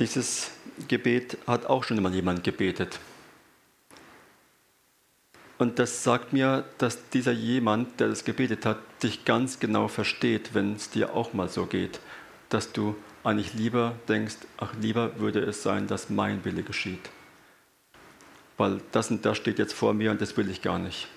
Dieses 0.00 0.50
Gebet 0.88 1.38
hat 1.46 1.66
auch 1.66 1.84
schon 1.84 1.96
immer 1.96 2.10
jemand 2.10 2.44
gebetet. 2.44 2.98
Und 5.58 5.78
das 5.78 6.04
sagt 6.04 6.32
mir, 6.32 6.64
dass 6.78 7.08
dieser 7.10 7.32
jemand, 7.32 7.98
der 7.98 8.08
das 8.08 8.24
gebetet 8.24 8.66
hat, 8.66 8.78
dich 9.02 9.24
ganz 9.24 9.58
genau 9.58 9.88
versteht, 9.88 10.54
wenn 10.54 10.74
es 10.74 10.90
dir 10.90 11.14
auch 11.14 11.32
mal 11.32 11.48
so 11.48 11.66
geht, 11.66 12.00
dass 12.50 12.72
du 12.72 12.94
eigentlich 13.24 13.54
lieber 13.54 13.94
denkst, 14.08 14.36
ach 14.58 14.74
lieber 14.80 15.18
würde 15.18 15.40
es 15.40 15.62
sein, 15.62 15.86
dass 15.86 16.10
mein 16.10 16.44
Wille 16.44 16.62
geschieht. 16.62 17.10
Weil 18.58 18.80
das 18.92 19.10
und 19.10 19.24
das 19.24 19.36
steht 19.36 19.58
jetzt 19.58 19.72
vor 19.72 19.94
mir 19.94 20.10
und 20.10 20.20
das 20.20 20.36
will 20.36 20.48
ich 20.50 20.62
gar 20.62 20.78
nicht. 20.78 21.08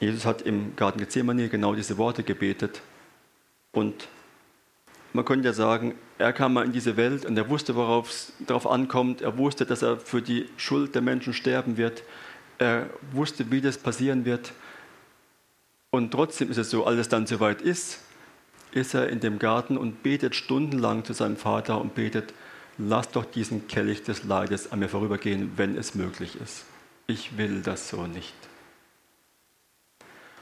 Jesus 0.00 0.24
hat 0.24 0.42
im 0.42 0.74
Garten 0.76 0.98
Gethsemane 0.98 1.48
genau 1.48 1.74
diese 1.74 1.98
Worte 1.98 2.22
gebetet 2.22 2.80
und 3.72 4.08
man 5.12 5.24
könnte 5.24 5.48
ja 5.48 5.52
sagen, 5.52 5.94
er 6.20 6.34
kam 6.34 6.52
mal 6.52 6.66
in 6.66 6.72
diese 6.72 6.98
Welt 6.98 7.24
und 7.24 7.36
er 7.38 7.48
wusste, 7.48 7.74
worauf 7.74 8.10
es 8.10 8.32
darauf 8.46 8.66
ankommt. 8.66 9.22
Er 9.22 9.38
wusste, 9.38 9.64
dass 9.64 9.80
er 9.80 9.96
für 9.96 10.20
die 10.20 10.46
Schuld 10.58 10.94
der 10.94 11.00
Menschen 11.00 11.32
sterben 11.32 11.78
wird. 11.78 12.02
Er 12.58 12.90
wusste, 13.12 13.50
wie 13.50 13.62
das 13.62 13.78
passieren 13.78 14.26
wird. 14.26 14.52
Und 15.88 16.10
trotzdem 16.10 16.50
ist 16.50 16.58
es 16.58 16.68
so, 16.68 16.84
als 16.84 16.98
es 16.98 17.08
dann 17.08 17.26
soweit 17.26 17.62
ist, 17.62 18.00
ist 18.72 18.92
er 18.94 19.08
in 19.08 19.20
dem 19.20 19.38
Garten 19.38 19.78
und 19.78 20.02
betet 20.02 20.36
stundenlang 20.36 21.04
zu 21.04 21.14
seinem 21.14 21.36
Vater 21.38 21.80
und 21.80 21.94
betet, 21.94 22.34
lass 22.76 23.10
doch 23.10 23.24
diesen 23.24 23.66
Kelch 23.66 24.02
des 24.02 24.22
Leides 24.22 24.70
an 24.70 24.80
mir 24.80 24.88
vorübergehen, 24.88 25.52
wenn 25.56 25.76
es 25.76 25.94
möglich 25.94 26.36
ist. 26.40 26.66
Ich 27.06 27.38
will 27.38 27.62
das 27.62 27.88
so 27.88 28.06
nicht. 28.06 28.34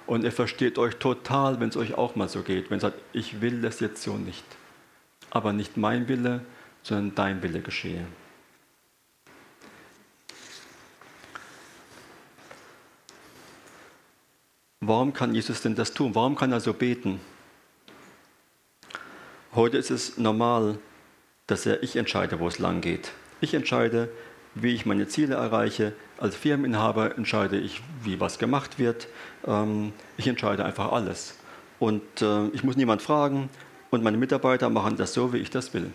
Und 0.07 0.25
er 0.25 0.33
versteht 0.33 0.77
euch 0.77 0.97
total, 0.97 1.61
wenn 1.61 1.69
es 1.69 1.77
euch 1.77 1.95
auch 1.95 2.17
mal 2.17 2.29
so 2.29 2.43
geht, 2.43 2.69
wenn 2.71 2.79
er 2.79 2.91
sagt, 2.91 2.99
ich 3.13 3.41
will 3.41 3.63
das 3.63 3.79
jetzt 3.79 4.03
so 4.03 4.17
nicht. 4.17 4.45
Aber 5.31 5.53
nicht 5.53 5.77
mein 5.77 6.09
Wille, 6.09 6.45
sondern 6.83 7.15
dein 7.15 7.43
Wille 7.43 7.61
geschehe. 7.61 8.07
Warum 14.81 15.13
kann 15.13 15.35
Jesus 15.35 15.61
denn 15.61 15.75
das 15.75 15.93
tun? 15.93 16.15
Warum 16.15 16.35
kann 16.35 16.51
er 16.51 16.61
so 16.61 16.73
beten? 16.73 17.21
Heute 19.55 19.77
ist 19.77 19.91
es 19.91 20.17
normal, 20.17 20.79
dass 21.47 21.67
er 21.67 21.83
ich 21.83 21.97
entscheide, 21.97 22.39
wo 22.41 22.49
es 22.49 22.59
lang 22.59 22.81
geht. 22.81 23.13
Ich 23.41 23.55
entscheide, 23.55 24.09
wie 24.55 24.75
ich 24.75 24.87
meine 24.87 25.09
Ziele 25.09 25.35
erreiche. 25.35 25.93
Als 26.17 26.37
Firmeninhaber 26.37 27.19
entscheide 27.19 27.59
ich, 27.59 27.83
wie 28.03 28.19
was 28.21 28.39
gemacht 28.39 28.79
wird. 28.79 29.09
Ähm, 29.47 29.93
ich 30.17 30.27
entscheide 30.27 30.65
einfach 30.65 30.93
alles. 30.93 31.35
Und 31.79 32.23
äh, 32.23 32.47
ich 32.49 32.65
muss 32.65 32.77
niemand 32.77 33.03
fragen 33.03 33.51
und 33.91 34.03
meine 34.03 34.17
Mitarbeiter 34.17 34.71
machen 34.71 34.97
das 34.97 35.15
so, 35.15 35.33
wie 35.33 35.39
ich 35.39 35.51
das 35.51 35.73
will. 35.75 35.91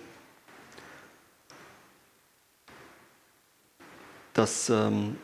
Dass 4.33 4.69
ähm, 4.69 5.17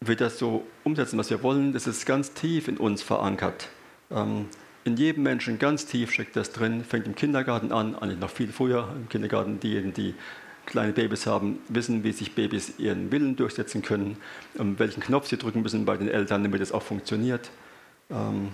wir 0.00 0.16
das 0.16 0.38
so 0.38 0.66
umsetzen, 0.84 1.18
was 1.18 1.30
wir 1.30 1.42
wollen, 1.42 1.72
das 1.72 1.86
ist 1.86 2.04
ganz 2.04 2.32
tief 2.34 2.68
in 2.68 2.76
uns 2.76 3.02
verankert. 3.02 3.68
Ähm, 4.10 4.46
in 4.84 4.96
jedem 4.96 5.24
Menschen 5.24 5.58
ganz 5.58 5.86
tief 5.86 6.12
steckt 6.12 6.36
das 6.36 6.52
drin, 6.52 6.84
fängt 6.84 7.06
im 7.06 7.14
Kindergarten 7.14 7.72
an, 7.72 7.96
eigentlich 7.96 8.20
noch 8.20 8.30
viel 8.30 8.52
früher 8.52 8.88
im 8.94 9.08
Kindergarten. 9.08 9.58
Diejenigen, 9.58 9.94
die 9.94 10.14
kleine 10.66 10.92
Babys 10.92 11.26
haben, 11.26 11.58
wissen, 11.68 12.04
wie 12.04 12.12
sich 12.12 12.34
Babys 12.34 12.78
ihren 12.78 13.10
Willen 13.10 13.36
durchsetzen 13.36 13.82
können, 13.82 14.16
um 14.58 14.78
welchen 14.78 15.00
Knopf 15.00 15.28
sie 15.28 15.38
drücken 15.38 15.62
müssen 15.62 15.84
bei 15.84 15.96
den 15.96 16.08
Eltern, 16.08 16.42
damit 16.42 16.60
es 16.60 16.72
auch 16.72 16.82
funktioniert. 16.82 17.50
Ähm, 18.10 18.50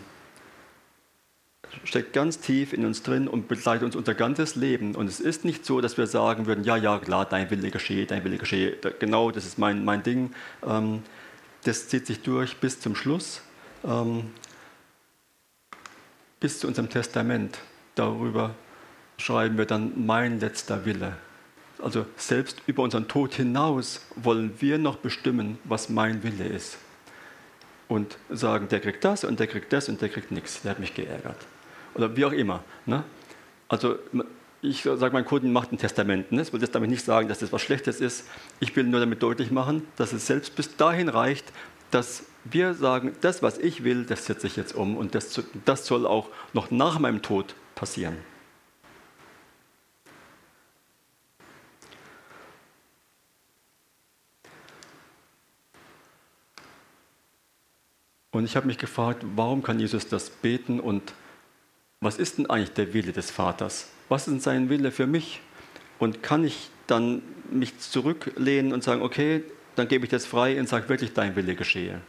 steckt 1.85 2.13
ganz 2.13 2.39
tief 2.41 2.73
in 2.73 2.85
uns 2.85 3.03
drin 3.03 3.29
und 3.29 3.49
begleitet 3.49 3.85
uns 3.85 3.97
unser 3.97 4.15
ganzes 4.15 4.55
Leben. 4.57 4.95
Und 4.95 5.07
es 5.07 5.21
ist 5.21 5.45
nicht 5.45 5.65
so, 5.65 5.81
dass 5.81 5.97
wir 5.97 6.07
sagen 6.07 6.47
würden, 6.47 6.65
ja, 6.65 6.77
ja, 6.77 6.99
klar, 6.99 7.25
dein 7.25 7.51
Wille 7.51 7.71
geschehe, 7.71 8.07
dein 8.07 8.25
Wille 8.25 8.39
geschehe, 8.39 8.77
genau, 8.99 9.31
das 9.31 9.45
ist 9.45 9.59
mein, 9.59 9.85
mein 9.85 10.03
Ding. 10.03 10.33
Ähm, 10.67 11.03
das 11.65 11.89
zieht 11.89 12.07
sich 12.07 12.23
durch 12.23 12.57
bis 12.57 12.81
zum 12.81 12.95
Schluss, 12.95 13.43
ähm, 13.85 14.31
bis 16.41 16.59
zu 16.59 16.67
unserem 16.67 16.91
Testament. 16.91 17.59
Darüber 17.95 18.55
schreiben 19.19 19.59
wir 19.59 19.67
dann 19.67 20.07
mein 20.07 20.41
letzter 20.41 20.85
Wille. 20.85 21.17
Also 21.79 22.07
selbst 22.17 22.63
über 22.67 22.83
unseren 22.83 23.09
Tod 23.09 23.35
hinaus 23.35 24.07
wollen 24.17 24.55
wir 24.61 24.79
noch 24.79 24.97
bestimmen, 24.97 25.59
was 25.65 25.89
mein 25.89 26.23
Wille 26.23 26.45
ist. 26.45 26.79
Und 27.89 28.17
sagen, 28.31 28.69
der 28.69 28.81
kriegt 28.81 29.05
das 29.05 29.25
und 29.25 29.41
der 29.41 29.47
kriegt 29.47 29.73
das 29.73 29.89
und 29.89 30.01
der 30.01 30.09
kriegt 30.09 30.31
nichts. 30.31 30.63
Der 30.63 30.73
hat 30.73 30.79
mich 30.79 30.95
geärgert. 30.95 31.37
Oder 31.95 32.17
wie 32.17 32.25
auch 32.25 32.33
immer. 32.33 32.65
Ne? 32.87 33.05
Also 33.69 33.97
ich 34.63 34.83
sage 34.83 35.13
meinen 35.13 35.25
Kunden, 35.25 35.53
macht 35.53 35.73
ein 35.73 35.79
Testament. 35.79 36.31
Ne? 36.31 36.39
Das 36.39 36.53
will 36.53 36.61
jetzt 36.61 36.75
damit 36.75 36.91
nicht 36.91 37.05
sagen, 37.05 37.29
dass 37.29 37.41
das 37.41 37.53
was 37.53 37.63
Schlechtes 37.63 38.01
ist. 38.01 38.29
Ich 38.61 38.75
will 38.77 38.85
nur 38.85 39.01
damit 39.01 39.23
deutlich 39.23 39.51
machen, 39.51 39.87
dass 39.97 40.13
es 40.13 40.27
selbst 40.27 40.55
bis 40.55 40.77
dahin 40.77 41.09
reicht, 41.09 41.53
dass 41.91 42.25
wir 42.45 42.75
sagen, 42.75 43.15
das, 43.21 43.43
was 43.43 43.59
ich 43.59 43.85
will, 43.85 44.05
das 44.05 44.27
setze 44.27 44.47
ich 44.47 44.57
jetzt 44.57 44.75
um 44.75 44.97
und 44.97 45.15
das, 45.15 45.43
das 45.65 45.87
soll 45.87 46.07
auch 46.07 46.29
noch 46.53 46.71
nach 46.71 46.99
meinem 46.99 47.23
Tod 47.23 47.55
passieren. 47.75 48.17
Und 58.33 58.47
ich 58.47 58.57
habe 58.57 58.67
mich 58.67 58.79
gefragt, 58.79 59.25
warum 59.37 59.63
kann 59.63 59.79
Jesus 59.79 60.09
das 60.09 60.31
beten 60.31 60.81
und 60.81 61.13
was 62.03 62.19
ist 62.19 62.37
denn 62.37 62.51
eigentlich 62.51 62.73
der 62.73 62.93
Wille 62.93 63.13
des 63.13 63.31
Vaters? 63.31 63.89
Was 64.09 64.27
ist 64.27 64.33
denn 64.33 64.41
sein 64.41 64.69
Wille 64.69 64.91
für 64.91 65.07
mich? 65.07 65.41
Und 65.99 66.23
kann 66.23 66.45
ich 66.45 66.69
dann 66.89 67.23
mich 67.51 67.79
zurücklehnen 67.79 68.73
und 68.73 68.83
sagen, 68.83 69.03
okay, 69.03 69.45
dann 69.77 69.89
gebe 69.89 70.05
ich 70.05 70.11
das 70.11 70.27
frei 70.27 70.59
und 70.59 70.69
sage 70.69 70.89
wirklich, 70.89 71.15
dein 71.15 71.37
Wille 71.37 71.55
geschehe. 71.55 72.01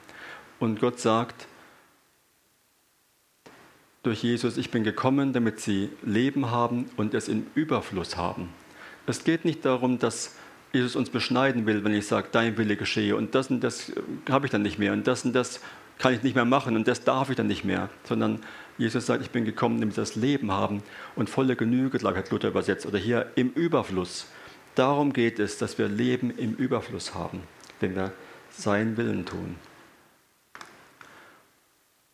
Und 0.60 0.80
Gott 0.80 1.00
sagt, 1.00 1.48
durch 4.02 4.24
Jesus, 4.24 4.58
ich 4.58 4.72
bin 4.72 4.84
gekommen, 4.84 5.32
damit 5.32 5.60
sie 5.62 5.90
Leben 6.02 6.50
haben 6.50 6.90
und 6.98 7.14
es 7.14 7.28
im 7.28 7.46
Überfluss 7.54 8.18
haben. 8.18 8.50
Es 9.06 9.24
geht 9.24 9.46
nicht 9.46 9.64
darum, 9.64 10.00
dass 10.00 10.36
Jesus 10.74 10.96
uns 10.96 11.12
beschneiden 11.12 11.68
will, 11.68 11.84
wenn 11.84 11.94
ich 11.94 12.08
sage, 12.08 12.30
dein 12.32 12.58
Wille 12.58 12.76
geschehe 12.76 13.16
und 13.16 13.36
das 13.36 13.52
und 13.52 13.62
das 13.62 13.90
äh, 13.90 14.02
habe 14.30 14.48
ich 14.48 14.52
dann 14.52 14.64
nicht 14.64 14.80
mehr 14.80 14.92
und 14.92 15.06
das 15.06 15.24
und 15.24 15.34
das 15.34 15.62
kann 15.98 16.14
ich 16.14 16.24
nicht 16.24 16.36
mehr 16.36 16.46
machen 16.46 16.76
und 16.76 16.88
das 16.88 17.04
darf 17.04 17.30
ich 17.30 17.36
dann 17.36 17.48
nicht 17.48 17.64
mehr, 17.64 17.90
sondern 18.04 18.42
Jesus 18.78 19.06
sagt, 19.06 19.22
ich 19.22 19.30
bin 19.30 19.46
gekommen, 19.46 19.80
damit 19.80 19.96
sie 19.96 20.02
das 20.02 20.16
Leben 20.16 20.52
haben 20.52 20.82
und 21.16 21.30
volle 21.30 21.56
Genüge, 21.56 22.00
glaube 22.00 22.18
hat 22.18 22.32
Luther 22.32 22.50
übersetzt, 22.50 22.86
oder 22.86 22.98
hier 22.98 23.32
im 23.36 23.52
Überfluss. 23.52 24.28
Darum 24.76 25.14
geht 25.14 25.40
es, 25.40 25.58
dass 25.58 25.78
wir 25.78 25.88
Leben 25.88 26.32
im 26.32 26.56
Überfluss 26.56 27.14
haben, 27.14 27.42
wenn 27.80 27.96
wir 27.96 28.12
seinen 28.50 28.98
Willen 28.98 29.26
tun. 29.26 29.56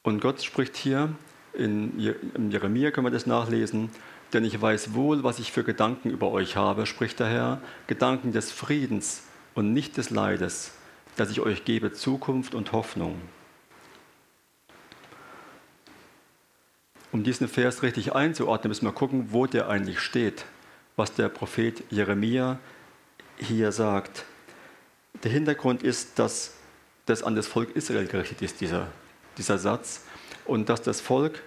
Und 0.04 0.22
Gott 0.22 0.42
spricht 0.42 0.76
hier, 0.76 1.14
in 1.54 2.00
Jeremia 2.50 2.92
können 2.92 3.08
wir 3.08 3.12
das 3.12 3.26
nachlesen, 3.26 3.90
denn 4.34 4.44
ich 4.44 4.62
weiß 4.62 4.94
wohl, 4.94 5.24
was 5.24 5.40
ich 5.40 5.52
für 5.52 5.64
Gedanken 5.64 6.10
über 6.10 6.32
euch 6.32 6.56
habe, 6.56 6.86
spricht 6.86 7.20
der 7.20 7.28
Herr, 7.28 7.62
Gedanken 7.88 8.32
des 8.32 8.52
Friedens 8.52 9.24
und 9.56 9.74
nicht 9.74 9.98
des 9.98 10.10
Leides, 10.10 10.74
dass 11.16 11.32
ich 11.32 11.40
euch 11.40 11.66
gebe 11.66 11.92
Zukunft 11.92 12.54
und 12.54 12.72
Hoffnung. 12.72 13.20
Um 17.12 17.24
diesen 17.24 17.48
Vers 17.48 17.82
richtig 17.82 18.14
einzuordnen, 18.14 18.70
müssen 18.70 18.86
wir 18.86 18.92
gucken, 18.92 19.30
wo 19.32 19.48
der 19.48 19.68
eigentlich 19.68 20.00
steht, 20.00 20.46
was 20.96 21.14
der 21.14 21.30
Prophet 21.30 21.84
Jeremia 21.90 22.60
hier 23.38 23.72
sagt. 23.72 24.26
Der 25.24 25.32
Hintergrund 25.32 25.82
ist, 25.82 26.20
dass 26.20 26.54
das 27.06 27.24
an 27.24 27.36
das 27.36 27.48
Volk 27.48 27.76
Israel 27.76 28.06
gerichtet 28.06 28.42
ist, 28.42 28.62
dieser, 28.62 28.88
dieser 29.38 29.58
Satz, 29.58 30.04
und 30.46 30.70
dass 30.70 30.82
das 30.82 31.02
Volk 31.02 31.42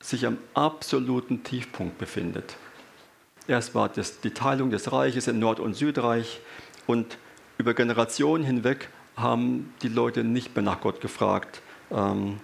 sich 0.00 0.26
am 0.26 0.38
absoluten 0.54 1.42
Tiefpunkt 1.42 1.98
befindet. 1.98 2.56
Erst 3.46 3.74
war 3.74 3.88
das 3.88 4.20
die 4.20 4.30
Teilung 4.30 4.70
des 4.70 4.92
Reiches 4.92 5.26
in 5.26 5.38
Nord- 5.38 5.60
und 5.60 5.74
Südreich 5.74 6.40
und 6.86 7.18
über 7.58 7.74
Generationen 7.74 8.44
hinweg 8.44 8.88
haben 9.16 9.74
die 9.82 9.88
Leute 9.88 10.22
nicht 10.24 10.54
mehr 10.54 10.62
nach 10.62 10.80
Gott 10.80 11.00
gefragt, 11.00 11.60
ähm, 11.90 12.40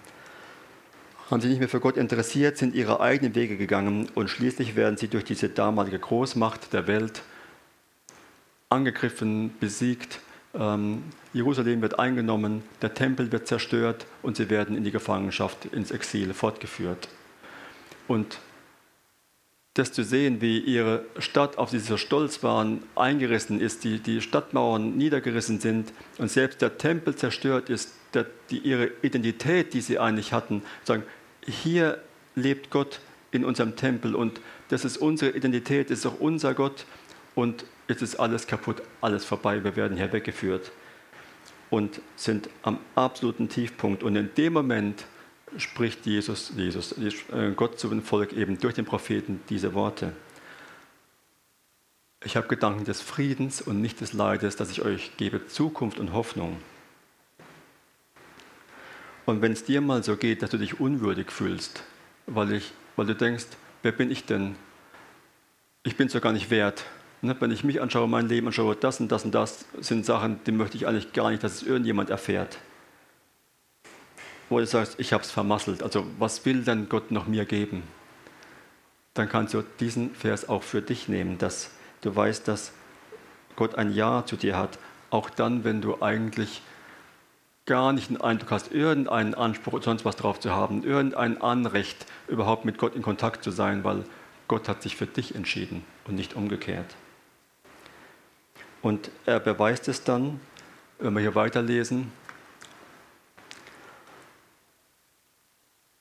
haben 1.35 1.41
sich 1.41 1.51
nicht 1.51 1.59
mehr 1.59 1.69
für 1.69 1.81
Gott 1.81 1.97
interessiert, 1.97 2.59
sind 2.59 2.77
ihre 2.77 3.01
eigenen 3.01 3.35
Wege 3.35 3.57
gegangen 3.57 4.09
und 4.15 4.31
schließlich 4.31 4.77
werden 4.77 4.97
sie 4.97 5.09
durch 5.09 5.25
diese 5.25 5.49
damalige 5.49 5.99
Großmacht 5.99 6.73
der 6.73 6.87
Welt 6.87 7.23
angegriffen, 8.69 9.53
besiegt. 9.59 10.21
Ähm, 10.55 11.03
Jerusalem 11.33 11.83
wird 11.83 11.99
eingenommen, 11.99 12.63
der 12.83 12.95
Tempel 12.95 13.33
wird 13.33 13.49
zerstört 13.49 14.07
und 14.23 14.37
sie 14.37 14.49
werden 14.49 14.77
in 14.77 14.85
die 14.85 14.93
Gefangenschaft, 14.93 15.65
ins 15.73 15.91
Exil 15.91 16.35
fortgeführt. 16.35 17.09
Und 18.07 18.39
das 19.75 19.91
zu 19.91 20.05
sehen, 20.05 20.41
wie 20.41 20.61
ihre 20.61 21.05
Stadt, 21.19 21.59
auf 21.59 21.71
die 21.71 21.81
sie 21.81 21.89
so 21.89 21.97
stolz 21.97 22.45
waren, 22.45 22.85
eingerissen 22.95 23.61
ist, 23.61 23.83
die, 23.83 23.99
die 23.99 24.21
Stadtmauern 24.21 24.97
niedergerissen 24.97 25.59
sind 25.59 25.93
und 26.19 26.31
selbst 26.31 26.63
der 26.63 26.79
Tempel 26.79 27.17
zerstört 27.17 27.71
ist, 27.71 27.93
der, 28.15 28.25
die, 28.51 28.59
ihre 28.59 28.93
Identität, 29.03 29.75
die 29.75 29.81
sie 29.81 29.99
eigentlich 29.99 30.33
hatten, 30.33 30.63
sagen, 30.85 31.03
hier 31.47 32.03
lebt 32.35 32.71
Gott 32.71 33.01
in 33.31 33.45
unserem 33.45 33.77
Tempel 33.77 34.15
und 34.15 34.41
das 34.69 34.85
ist 34.85 34.97
unsere 34.97 35.37
Identität, 35.37 35.91
das 35.91 36.01
ist 36.01 36.07
auch 36.07 36.21
unser 36.21 36.55
Gott 36.55 36.87
und 37.35 37.65
jetzt 37.89 38.03
ist 38.03 38.17
alles 38.17 38.47
kaputt, 38.47 38.83
alles 39.01 39.25
vorbei, 39.25 39.63
wir 39.65 39.77
werden 39.77 39.97
hier 39.97 40.13
weggeführt 40.13 40.73
und 41.71 42.01
sind 42.17 42.49
am 42.63 42.79
absoluten 42.95 43.49
Tiefpunkt 43.49 44.03
und 44.03 44.17
in 44.17 44.31
dem 44.37 44.53
Moment 44.53 45.05
spricht 45.57 46.07
Jesus, 46.07 46.53
Jesus, 46.57 46.95
äh, 47.33 47.53
Gott 47.55 47.79
zu 47.79 47.89
dem 47.89 48.03
Volk 48.03 48.33
eben 48.33 48.59
durch 48.59 48.75
den 48.75 48.85
Propheten 48.85 49.41
diese 49.49 49.75
Worte. 49.75 50.13
Ich 52.25 52.37
habe 52.37 52.49
Gedanken 52.49 52.85
des 52.85 53.01
Friedens 53.01 53.61
und 53.61 53.81
nicht 53.81 54.01
des 54.01 54.13
Leides, 54.13 54.57
dass 54.57 54.71
ich 54.71 54.83
euch 54.83 55.17
gebe 55.17 55.47
Zukunft 55.47 55.99
und 55.99 56.13
Hoffnung. 56.13 56.57
Und 59.27 59.43
wenn 59.43 59.53
es 59.53 59.65
dir 59.65 59.81
mal 59.81 60.03
so 60.03 60.17
geht, 60.17 60.43
dass 60.43 60.51
du 60.51 60.59
dich 60.59 60.81
unwürdig 60.81 61.31
fühlst, 61.31 61.83
weil, 62.27 62.53
ich, 62.53 62.73
weil 62.97 63.07
du 63.07 63.15
denkst, 63.15 63.47
wer 63.83 63.93
bin 63.93 64.11
ich 64.11 64.25
denn? 64.25 64.57
Ich 65.83 65.97
bin 65.97 66.07
es 66.07 66.13
ja 66.13 66.21
gar 66.21 66.33
nicht 66.33 66.51
wert. 66.51 66.85
Ne, 67.23 67.35
wenn 67.41 67.51
ich 67.51 67.65
mich 67.65 67.81
anschaue, 67.81 68.07
mein 68.07 68.29
Leben 68.29 68.49
anschaue, 68.49 68.77
das 68.77 69.01
und 69.01 69.11
das 69.11 69.25
und 69.25 69.35
das 69.35 69.65
sind 69.81 70.05
Sachen, 70.05 70.41
die 70.47 70.53
möchte 70.53 70.77
ich 70.77 70.87
eigentlich 70.87 71.13
gar 71.13 71.31
nicht, 71.31 71.43
dass 71.43 71.55
es 71.55 71.63
irgendjemand 71.63 72.11
erfährt 72.11 72.59
wo 74.49 74.59
du 74.59 74.67
sagst, 74.67 74.95
ich 74.99 75.13
habe 75.13 75.23
es 75.23 75.31
vermasselt, 75.31 75.83
also 75.83 76.07
was 76.19 76.45
will 76.45 76.63
denn 76.63 76.89
Gott 76.89 77.11
noch 77.11 77.27
mir 77.27 77.45
geben? 77.45 77.83
Dann 79.15 79.29
kannst 79.29 79.55
du 79.55 79.63
diesen 79.81 80.15
Vers 80.15 80.49
auch 80.49 80.63
für 80.63 80.83
dich 80.83 81.09
nehmen, 81.09 81.39
dass 81.39 81.71
du 82.03 82.15
weißt, 82.15 82.47
dass 82.49 82.73
Gott 83.57 83.77
ein 83.77 83.93
Ja 83.93 84.25
zu 84.27 84.37
dir 84.37 84.59
hat, 84.59 84.79
auch 85.11 85.31
dann, 85.31 85.65
wenn 85.65 85.81
du 85.81 86.03
eigentlich 86.03 86.63
gar 87.67 87.93
nicht 87.93 88.11
den 88.11 88.21
Eindruck 88.21 88.51
hast, 88.51 88.73
irgendeinen 88.73 89.35
Anspruch 89.35 89.75
oder 89.75 89.85
sonst 89.85 90.05
was 90.05 90.17
drauf 90.17 90.39
zu 90.41 90.51
haben, 90.51 90.85
irgendein 90.85 91.41
Anrecht, 91.41 92.07
überhaupt 92.29 92.65
mit 92.65 92.79
Gott 92.79 92.95
in 92.95 93.03
Kontakt 93.03 93.43
zu 93.43 93.51
sein, 93.51 93.85
weil 93.85 94.05
Gott 94.49 94.69
hat 94.69 94.83
sich 94.83 94.97
für 94.97 95.07
dich 95.07 95.35
entschieden 95.35 95.85
und 96.07 96.15
nicht 96.15 96.35
umgekehrt. 96.35 96.95
Und 98.83 99.11
er 99.25 99.41
beweist 99.41 99.89
es 99.89 100.05
dann, 100.05 100.41
wenn 100.99 101.15
wir 101.15 101.21
hier 101.21 101.35
weiterlesen, 101.35 102.13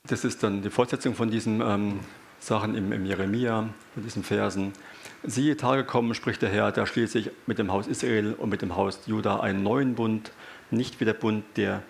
Das 0.05 0.25
ist 0.25 0.43
dann 0.43 0.61
die 0.61 0.69
Fortsetzung 0.69 1.15
von 1.15 1.31
diesen 1.31 1.61
ähm, 1.61 2.01
Sachen 2.37 2.75
im, 2.75 2.91
im 2.91 3.05
Jeremia, 3.05 3.69
von 3.93 4.03
diesen 4.03 4.21
Versen. 4.21 4.73
Siehe, 5.23 5.55
Tage 5.55 5.85
kommen, 5.85 6.13
spricht 6.13 6.41
der 6.41 6.49
Herr, 6.49 6.73
da 6.73 6.85
schließe 6.85 7.19
ich 7.19 7.31
mit 7.47 7.57
dem 7.57 7.71
Haus 7.71 7.87
Israel 7.87 8.33
und 8.33 8.49
mit 8.49 8.61
dem 8.61 8.75
Haus 8.75 8.99
Juda 9.05 9.39
einen 9.39 9.63
neuen 9.63 9.95
Bund, 9.95 10.33
nicht 10.73 10.99
wie 10.99 11.05
der 11.05 11.13
Bund, 11.13 11.45
der 11.55 11.83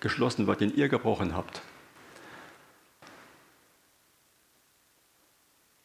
geschlossen 0.00 0.46
wird, 0.46 0.60
den 0.60 0.74
ihr 0.74 0.88
gebrochen 0.88 1.34
habt. 1.34 1.62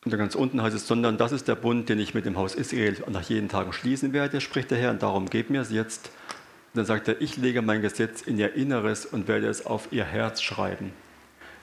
Und 0.04 0.12
dann 0.12 0.20
ganz 0.20 0.36
unten 0.36 0.62
heißt 0.62 0.76
es, 0.76 0.88
sondern 0.88 1.18
das 1.18 1.32
ist 1.32 1.48
der 1.48 1.56
Bund, 1.56 1.90
den 1.90 2.00
ich 2.00 2.14
mit 2.14 2.26
dem 2.26 2.38
Haus 2.38 2.56
Israel 2.56 2.96
nach 3.10 3.24
jeden 3.24 3.50
Tag 3.50 3.74
schließen 3.74 4.14
werde, 4.14 4.40
spricht 4.40 4.72
der 4.72 4.78
Herr, 4.78 4.92
und 4.92 5.04
darum 5.04 5.30
gebt 5.30 5.50
mir 5.50 5.60
es 5.60 5.72
jetzt. 5.72 6.12
Und 6.74 6.78
dann 6.78 6.86
sagt 6.86 7.10
er, 7.10 7.22
ich 7.22 7.38
lege 7.38 7.62
mein 7.62 7.82
Gesetz 7.82 8.22
in 8.22 8.38
ihr 8.38 8.54
Inneres 8.54 9.06
und 9.06 9.28
werde 9.28 9.48
es 9.48 9.66
auf 9.66 9.90
ihr 9.92 10.06
Herz 10.06 10.42
schreiben. 10.42 10.94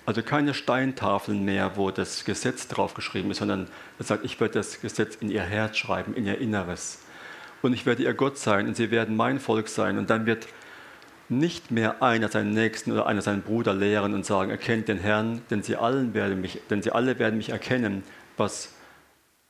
Also 0.06 0.22
keine 0.22 0.52
Steintafeln 0.52 1.44
mehr, 1.44 1.76
wo 1.76 1.90
das 1.90 2.26
Gesetz 2.26 2.68
draufgeschrieben 2.68 3.30
ist, 3.30 3.38
sondern 3.38 3.68
er 3.98 4.04
sagt, 4.04 4.24
ich 4.24 4.38
werde 4.38 4.54
das 4.54 4.80
Gesetz 4.80 5.16
in 5.16 5.30
ihr 5.30 5.42
Herz 5.42 5.78
schreiben, 5.78 6.12
in 6.14 6.26
ihr 6.26 6.38
Inneres. 6.38 6.98
Und 7.64 7.72
ich 7.72 7.86
werde 7.86 8.02
ihr 8.02 8.12
Gott 8.12 8.36
sein 8.36 8.68
und 8.68 8.76
sie 8.76 8.90
werden 8.90 9.16
mein 9.16 9.40
Volk 9.40 9.68
sein. 9.68 9.96
Und 9.96 10.10
dann 10.10 10.26
wird 10.26 10.48
nicht 11.30 11.70
mehr 11.70 12.02
einer 12.02 12.28
seinen 12.28 12.52
Nächsten 12.52 12.92
oder 12.92 13.06
einer 13.06 13.22
seinen 13.22 13.40
Bruder 13.40 13.72
lehren 13.72 14.12
und 14.12 14.26
sagen, 14.26 14.50
erkennt 14.50 14.88
den 14.88 14.98
Herrn, 14.98 15.40
denn 15.48 15.62
sie, 15.62 15.76
allen 15.76 16.12
werden 16.12 16.42
mich, 16.42 16.60
denn 16.68 16.82
sie 16.82 16.90
alle 16.90 17.18
werden 17.18 17.38
mich 17.38 17.48
erkennen, 17.48 18.02
was 18.36 18.74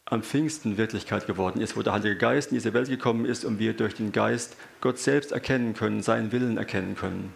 am 0.05 0.23
Pfingsten 0.23 0.79
Wirklichkeit 0.79 1.27
geworden 1.27 1.61
ist, 1.61 1.77
wo 1.77 1.83
der 1.83 1.93
Heilige 1.93 2.17
Geist 2.17 2.53
in 2.53 2.55
diese 2.55 2.73
Welt 2.73 2.89
gekommen 2.89 3.25
ist 3.25 3.45
und 3.45 3.59
wir 3.59 3.73
durch 3.73 3.95
den 3.95 4.13
Geist 4.13 4.57
Gott 4.81 5.01
selbst 5.01 5.33
erkennen 5.33 5.75
können, 5.75 6.01
seinen 6.01 6.31
Willen 6.31 6.57
erkennen 6.57 6.95
können. 6.95 7.33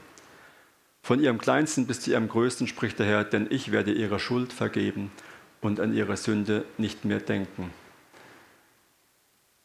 Von 1.02 1.20
ihrem 1.20 1.38
Kleinsten 1.38 1.88
bis 1.88 2.02
zu 2.02 2.12
ihrem 2.12 2.28
Größten 2.28 2.68
spricht 2.68 3.00
der 3.00 3.06
Herr, 3.06 3.24
denn 3.24 3.48
ich 3.50 3.72
werde 3.72 3.90
ihre 3.90 4.20
Schuld 4.20 4.52
vergeben 4.52 5.10
und 5.60 5.80
an 5.80 5.92
ihre 5.92 6.16
Sünde 6.16 6.64
nicht 6.76 7.04
mehr 7.04 7.18
denken. 7.18 7.72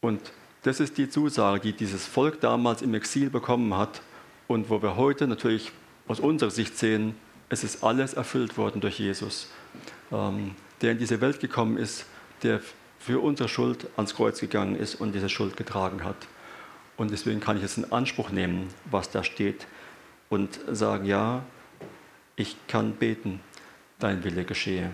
Und 0.01 0.19
das 0.63 0.79
ist 0.79 0.97
die 0.97 1.09
Zusage, 1.09 1.59
die 1.59 1.73
dieses 1.73 2.05
Volk 2.05 2.41
damals 2.41 2.81
im 2.81 2.93
Exil 2.93 3.29
bekommen 3.29 3.75
hat 3.77 4.01
und 4.47 4.69
wo 4.69 4.81
wir 4.81 4.95
heute 4.95 5.27
natürlich 5.27 5.71
aus 6.07 6.19
unserer 6.19 6.51
Sicht 6.51 6.77
sehen, 6.77 7.15
es 7.49 7.63
ist 7.63 7.83
alles 7.83 8.13
erfüllt 8.13 8.57
worden 8.57 8.81
durch 8.81 8.99
Jesus, 8.99 9.47
ähm, 10.11 10.55
der 10.81 10.93
in 10.93 10.97
diese 10.97 11.21
Welt 11.21 11.39
gekommen 11.39 11.77
ist, 11.77 12.05
der 12.41 12.61
für 12.99 13.21
unsere 13.21 13.49
Schuld 13.49 13.87
ans 13.97 14.15
Kreuz 14.15 14.39
gegangen 14.39 14.75
ist 14.75 14.95
und 14.95 15.13
diese 15.13 15.29
Schuld 15.29 15.57
getragen 15.57 16.03
hat. 16.03 16.15
Und 16.95 17.11
deswegen 17.11 17.39
kann 17.39 17.57
ich 17.57 17.63
es 17.63 17.77
in 17.77 17.91
Anspruch 17.91 18.29
nehmen, 18.29 18.69
was 18.89 19.09
da 19.09 19.23
steht 19.23 19.67
und 20.29 20.59
sagen, 20.71 21.05
ja, 21.05 21.43
ich 22.35 22.55
kann 22.67 22.93
beten, 22.93 23.41
dein 23.99 24.23
Wille 24.23 24.45
geschehe. 24.45 24.91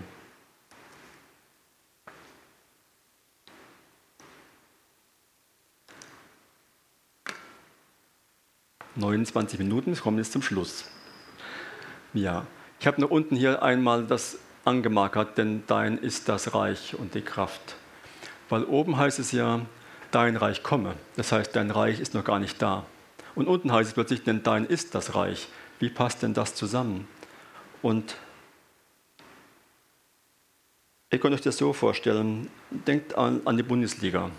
...29 9.00 9.58
Minuten, 9.58 9.94
wir 9.94 10.00
kommen 10.00 10.18
jetzt 10.18 10.32
zum 10.32 10.42
Schluss. 10.42 10.84
Ja, 12.12 12.46
ich 12.78 12.86
habe 12.86 13.00
noch 13.00 13.10
unten 13.10 13.34
hier 13.34 13.62
einmal 13.62 14.04
das 14.04 14.38
angemarkert, 14.64 15.38
denn 15.38 15.62
dein 15.66 15.98
ist 15.98 16.28
das 16.28 16.54
Reich 16.54 16.94
und 16.98 17.14
die 17.14 17.22
Kraft. 17.22 17.76
Weil 18.48 18.64
oben 18.64 18.96
heißt 18.96 19.18
es 19.18 19.32
ja, 19.32 19.60
dein 20.10 20.36
Reich 20.36 20.62
komme. 20.62 20.94
Das 21.16 21.32
heißt, 21.32 21.54
dein 21.56 21.70
Reich 21.70 22.00
ist 22.00 22.14
noch 22.14 22.24
gar 22.24 22.38
nicht 22.38 22.60
da. 22.60 22.84
Und 23.34 23.48
unten 23.48 23.72
heißt 23.72 23.88
es 23.88 23.94
plötzlich, 23.94 24.22
denn 24.24 24.42
dein 24.42 24.66
ist 24.66 24.94
das 24.94 25.14
Reich. 25.14 25.48
Wie 25.78 25.88
passt 25.88 26.22
denn 26.22 26.34
das 26.34 26.54
zusammen? 26.54 27.08
Und 27.80 28.16
Ihr 31.12 31.18
könnt 31.18 31.34
euch 31.34 31.40
das 31.40 31.56
so 31.56 31.72
vorstellen, 31.72 32.48
denkt 32.70 33.16
an, 33.16 33.40
an 33.44 33.56
die 33.56 33.64
Bundesliga. 33.64 34.30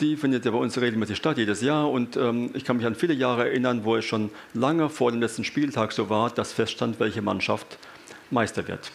Die 0.00 0.16
findet 0.16 0.44
ja 0.44 0.50
bei 0.50 0.58
uns 0.58 0.80
regelmäßig 0.80 1.16
statt, 1.16 1.38
jedes 1.38 1.60
Jahr. 1.60 1.90
Und 1.90 2.16
ähm, 2.16 2.50
ich 2.54 2.64
kann 2.64 2.76
mich 2.76 2.86
an 2.86 2.94
viele 2.94 3.14
Jahre 3.14 3.48
erinnern, 3.48 3.84
wo 3.84 3.96
es 3.96 4.04
schon 4.04 4.30
lange 4.54 4.88
vor 4.88 5.10
dem 5.10 5.20
letzten 5.20 5.44
Spieltag 5.44 5.92
so 5.92 6.10
war, 6.10 6.30
dass 6.30 6.52
feststand, 6.52 7.00
welche 7.00 7.22
Mannschaft 7.22 7.78
Meister 8.30 8.66
wird. 8.68 8.90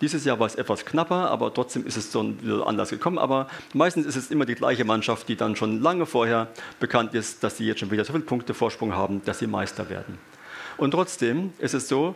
Dieses 0.00 0.24
Jahr 0.24 0.38
war 0.38 0.46
es 0.46 0.54
etwas 0.54 0.84
knapper, 0.84 1.30
aber 1.30 1.52
trotzdem 1.52 1.84
ist 1.84 1.96
es 1.96 2.12
so 2.12 2.20
anders 2.64 2.90
gekommen. 2.90 3.18
Aber 3.18 3.48
meistens 3.74 4.06
ist 4.06 4.16
es 4.16 4.30
immer 4.30 4.46
die 4.46 4.54
gleiche 4.54 4.84
Mannschaft, 4.84 5.28
die 5.28 5.36
dann 5.36 5.56
schon 5.56 5.82
lange 5.82 6.06
vorher 6.06 6.48
bekannt 6.78 7.14
ist, 7.14 7.42
dass 7.42 7.56
sie 7.56 7.66
jetzt 7.66 7.80
schon 7.80 7.90
wieder 7.90 8.04
so 8.04 8.12
viele 8.12 8.24
Punkte 8.24 8.54
Vorsprung 8.54 8.94
haben, 8.94 9.22
dass 9.24 9.40
sie 9.40 9.48
Meister 9.48 9.90
werden. 9.90 10.18
Und 10.76 10.92
trotzdem 10.92 11.52
ist 11.58 11.74
es 11.74 11.88
so, 11.88 12.14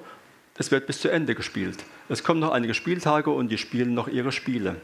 es 0.57 0.71
wird 0.71 0.87
bis 0.87 1.01
zu 1.01 1.11
Ende 1.11 1.35
gespielt. 1.35 1.79
Es 2.09 2.23
kommen 2.23 2.39
noch 2.39 2.53
einige 2.53 2.75
Spieltage 2.75 3.31
und 3.31 3.49
die 3.49 3.59
spielen 3.59 3.95
noch 3.95 4.07
ihre 4.07 4.31
Spiele. 4.31 4.77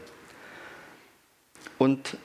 Und 1.77 2.17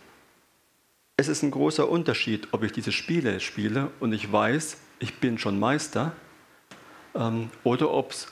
es 1.17 1.29
ist 1.29 1.43
ein 1.43 1.51
großer 1.51 1.89
Unterschied, 1.89 2.49
ob 2.53 2.65
ich 2.65 2.73
diese 2.73 2.93
Spiele 2.93 3.41
spiele 3.41 3.91
und 4.01 4.13
ich 4.13 4.31
weiß, 4.31 4.79
ich 4.99 5.21
bin 5.21 5.39
schon 5.39 5.59
Meister, 5.59 6.13
ähm, 7.15 7.51
oder 7.63 7.91
ob 7.91 8.11
es 8.11 8.29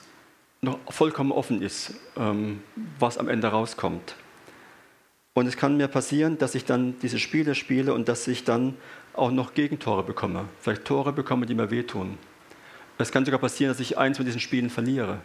noch 0.60 0.78
vollkommen 0.90 1.32
offen 1.32 1.62
ist, 1.62 1.94
ähm, 2.16 2.62
was 2.98 3.18
am 3.18 3.28
Ende 3.28 3.48
rauskommt. 3.48 4.16
Und 5.34 5.46
es 5.46 5.56
kann 5.56 5.76
mir 5.76 5.88
passieren, 5.88 6.38
dass 6.38 6.54
ich 6.54 6.64
dann 6.64 6.98
diese 7.00 7.18
Spiele 7.18 7.54
spiele 7.54 7.94
und 7.94 8.08
dass 8.08 8.28
ich 8.28 8.44
dann 8.44 8.76
auch 9.14 9.30
noch 9.30 9.54
Gegentore 9.54 10.02
bekomme. 10.02 10.46
Vielleicht 10.60 10.84
Tore 10.84 11.12
bekomme, 11.12 11.46
die 11.46 11.54
mir 11.54 11.70
wehtun. 11.70 12.18
Es 12.98 13.10
kann 13.10 13.24
sogar 13.24 13.40
passieren, 13.40 13.72
dass 13.72 13.80
ich 13.80 13.96
eins 13.96 14.18
von 14.18 14.26
diesen 14.26 14.40
Spielen 14.40 14.70
verliere. 14.70 15.20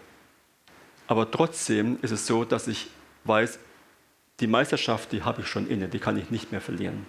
Aber 1.08 1.30
trotzdem 1.30 1.98
ist 2.02 2.12
es 2.12 2.26
so, 2.26 2.46
dass 2.46 2.67
ich 2.67 2.88
weiß, 3.26 3.60
die 4.39 4.48
Meisterschaft, 4.48 5.12
die 5.12 5.24
habe 5.24 5.41
ich 5.41 5.48
schon 5.48 5.67
inne, 5.67 5.88
die 5.88 6.00
kann 6.00 6.17
ich 6.17 6.30
nicht 6.30 6.52
mehr 6.52 6.62
verlieren. 6.62 7.06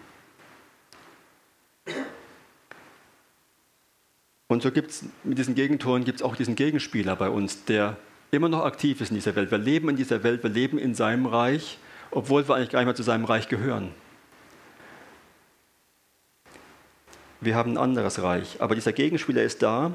Und 4.48 4.62
so 4.62 4.70
gibt 4.70 4.90
es 4.90 5.04
mit 5.24 5.37
diesen 5.37 5.54
Gegentoren 5.54 6.04
gibt 6.04 6.20
es 6.20 6.22
auch 6.22 6.34
diesen 6.34 6.54
Gegenspieler 6.54 7.16
bei 7.16 7.28
uns, 7.28 7.64
der 7.66 7.98
immer 8.30 8.48
noch 8.48 8.64
aktiv 8.64 9.00
ist 9.02 9.11
in 9.11 9.16
dieser 9.16 9.37
Welt. 9.37 9.50
Wir 9.50 9.58
leben 9.58 9.90
in 9.90 9.96
dieser 9.96 10.22
Welt, 10.22 10.42
wir 10.42 10.50
leben 10.50 10.78
in 10.78 10.94
seinem 10.94 11.26
Reich, 11.26 11.78
obwohl 12.11 12.48
wir 12.48 12.54
eigentlich 12.54 12.70
gar 12.70 12.80
nicht 12.80 12.87
mehr 12.87 12.94
zu 12.94 13.02
seinem 13.02 13.26
Reich 13.26 13.48
gehören. 13.48 13.90
Wir 17.42 17.54
haben 17.54 17.72
ein 17.72 17.78
anderes 17.78 18.22
Reich, 18.22 18.56
aber 18.61 18.74
dieser 18.74 18.92
Gegenspieler 18.92 19.42
ist 19.42 19.62
da 19.62 19.92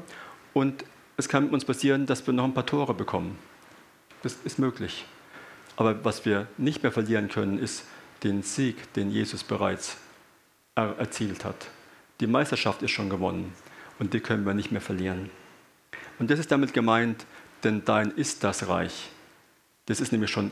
und 0.52 0.84
es 1.16 1.28
kann 1.28 1.50
uns 1.50 1.64
passieren, 1.64 2.06
dass 2.06 2.24
wir 2.26 2.32
noch 2.32 2.44
ein 2.44 2.54
paar 2.54 2.64
Tore 2.64 2.94
bekommen. 2.94 3.36
Das 4.22 4.38
ist 4.44 4.60
möglich. 4.60 5.04
Aber 5.76 6.04
was 6.04 6.24
wir 6.24 6.46
nicht 6.58 6.84
mehr 6.84 6.92
verlieren 6.92 7.28
können, 7.28 7.58
ist 7.58 7.84
den 8.22 8.42
Sieg, 8.42 8.92
den 8.94 9.10
Jesus 9.10 9.42
bereits 9.42 9.96
er 10.76 10.96
erzielt 10.96 11.44
hat. 11.44 11.66
Die 12.20 12.28
Meisterschaft 12.28 12.82
ist 12.82 12.92
schon 12.92 13.10
gewonnen 13.10 13.52
und 13.98 14.14
die 14.14 14.20
können 14.20 14.44
wir 14.46 14.54
nicht 14.54 14.72
mehr 14.72 14.80
verlieren. 14.80 15.30
Und 16.18 16.30
das 16.30 16.38
ist 16.38 16.52
damit 16.52 16.72
gemeint, 16.72 17.26
denn 17.62 17.84
dein 17.84 18.10
ist 18.10 18.44
das 18.44 18.68
Reich. 18.68 19.10
Das 19.86 20.00
ist 20.00 20.12
nämlich 20.12 20.30
schon 20.30 20.50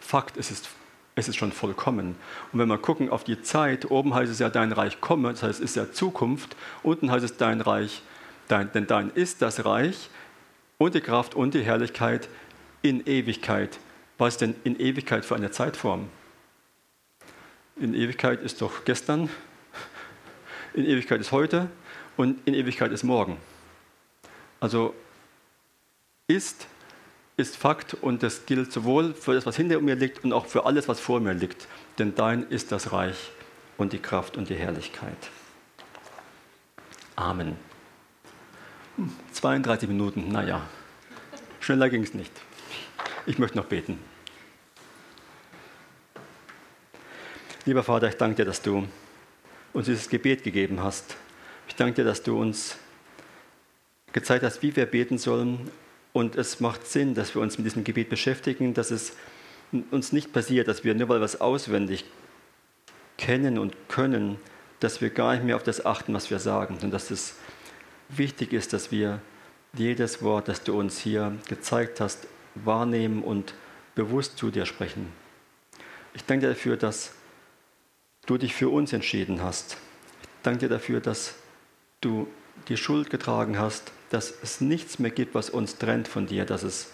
Fakt, 0.00 0.36
es 0.36 0.50
ist, 0.50 0.68
es 1.16 1.28
ist 1.28 1.36
schon 1.36 1.50
vollkommen. 1.50 2.16
Und 2.52 2.58
wenn 2.60 2.68
wir 2.68 2.78
gucken 2.78 3.10
auf 3.10 3.24
die 3.24 3.42
Zeit, 3.42 3.90
oben 3.90 4.14
heißt 4.14 4.30
es 4.30 4.38
ja, 4.38 4.48
dein 4.50 4.72
Reich 4.72 5.00
komme, 5.00 5.30
das 5.30 5.42
heißt, 5.42 5.58
es 5.58 5.70
ist 5.70 5.76
ja 5.76 5.90
Zukunft, 5.90 6.56
unten 6.82 7.10
heißt 7.10 7.24
es, 7.24 7.36
dein 7.36 7.60
Reich 7.60 8.02
Dein, 8.48 8.70
denn 8.72 8.86
dein 8.86 9.10
ist 9.10 9.42
das 9.42 9.64
Reich 9.64 10.08
und 10.78 10.94
die 10.94 11.00
Kraft 11.00 11.34
und 11.34 11.54
die 11.54 11.62
Herrlichkeit 11.62 12.28
in 12.82 13.04
Ewigkeit. 13.06 13.78
Was 14.18 14.34
ist 14.34 14.40
denn 14.40 14.54
in 14.62 14.78
Ewigkeit 14.78 15.24
für 15.24 15.34
eine 15.34 15.50
Zeitform? 15.50 16.08
In 17.76 17.92
Ewigkeit 17.94 18.40
ist 18.42 18.62
doch 18.62 18.84
gestern, 18.84 19.28
in 20.74 20.86
Ewigkeit 20.86 21.20
ist 21.20 21.32
heute 21.32 21.68
und 22.16 22.46
in 22.46 22.54
Ewigkeit 22.54 22.92
ist 22.92 23.02
morgen. 23.02 23.36
Also 24.60 24.94
ist, 26.28 26.66
ist 27.36 27.56
Fakt 27.56 27.94
und 27.94 28.22
das 28.22 28.46
gilt 28.46 28.72
sowohl 28.72 29.14
für 29.14 29.34
das, 29.34 29.46
was 29.46 29.56
hinter 29.56 29.80
mir 29.80 29.94
liegt 29.94 30.24
und 30.24 30.32
auch 30.32 30.46
für 30.46 30.64
alles, 30.64 30.88
was 30.88 30.98
vor 30.98 31.20
mir 31.20 31.34
liegt. 31.34 31.68
Denn 31.98 32.14
dein 32.14 32.48
ist 32.48 32.72
das 32.72 32.92
Reich 32.92 33.30
und 33.76 33.92
die 33.92 33.98
Kraft 33.98 34.36
und 34.36 34.48
die 34.48 34.54
Herrlichkeit. 34.54 35.30
Amen. 37.14 37.56
32 39.32 39.88
Minuten, 39.88 40.28
naja, 40.32 40.66
schneller 41.60 41.90
ging 41.90 42.02
es 42.02 42.14
nicht. 42.14 42.32
Ich 43.26 43.38
möchte 43.38 43.58
noch 43.58 43.66
beten. 43.66 43.98
Lieber 47.66 47.82
Vater, 47.82 48.08
ich 48.08 48.16
danke 48.16 48.36
dir, 48.36 48.44
dass 48.44 48.62
du 48.62 48.86
uns 49.72 49.86
dieses 49.86 50.08
Gebet 50.08 50.44
gegeben 50.44 50.82
hast. 50.82 51.16
Ich 51.68 51.74
danke 51.74 51.94
dir, 51.94 52.04
dass 52.04 52.22
du 52.22 52.38
uns 52.40 52.76
gezeigt 54.12 54.44
hast, 54.44 54.62
wie 54.62 54.74
wir 54.74 54.86
beten 54.86 55.18
sollen. 55.18 55.70
Und 56.12 56.36
es 56.36 56.60
macht 56.60 56.86
Sinn, 56.86 57.14
dass 57.14 57.34
wir 57.34 57.42
uns 57.42 57.58
mit 57.58 57.66
diesem 57.66 57.84
Gebet 57.84 58.08
beschäftigen, 58.08 58.72
dass 58.72 58.90
es 58.90 59.14
uns 59.90 60.12
nicht 60.12 60.32
passiert, 60.32 60.68
dass 60.68 60.84
wir 60.84 60.94
nur 60.94 61.08
weil 61.08 61.20
wir 61.20 61.24
es 61.24 61.40
auswendig 61.40 62.04
kennen 63.18 63.58
und 63.58 63.74
können, 63.88 64.38
dass 64.80 65.00
wir 65.00 65.10
gar 65.10 65.34
nicht 65.34 65.44
mehr 65.44 65.56
auf 65.56 65.62
das 65.62 65.84
achten, 65.84 66.14
was 66.14 66.30
wir 66.30 66.38
sagen, 66.38 66.74
sondern 66.74 66.92
dass 66.92 67.10
es 67.10 67.34
wichtig 68.08 68.52
ist, 68.52 68.72
dass 68.72 68.90
wir 68.90 69.20
jedes 69.74 70.22
Wort, 70.22 70.48
das 70.48 70.62
du 70.62 70.78
uns 70.78 70.98
hier 70.98 71.36
gezeigt 71.48 72.00
hast, 72.00 72.26
wahrnehmen 72.54 73.22
und 73.22 73.54
bewusst 73.94 74.38
zu 74.38 74.50
dir 74.50 74.64
sprechen. 74.64 75.12
Ich 76.14 76.24
danke 76.24 76.46
dir 76.46 76.54
dafür, 76.54 76.76
dass 76.76 77.12
du 78.24 78.38
dich 78.38 78.54
für 78.54 78.70
uns 78.70 78.92
entschieden 78.92 79.42
hast. 79.42 79.76
Ich 80.22 80.42
danke 80.42 80.60
dir 80.60 80.68
dafür, 80.68 81.00
dass 81.00 81.34
du 82.00 82.26
die 82.68 82.76
Schuld 82.76 83.10
getragen 83.10 83.58
hast, 83.58 83.92
dass 84.10 84.32
es 84.42 84.60
nichts 84.60 84.98
mehr 84.98 85.10
gibt, 85.10 85.34
was 85.34 85.50
uns 85.50 85.78
trennt 85.78 86.08
von 86.08 86.26
dir, 86.26 86.44
dass 86.44 86.62
es 86.62 86.92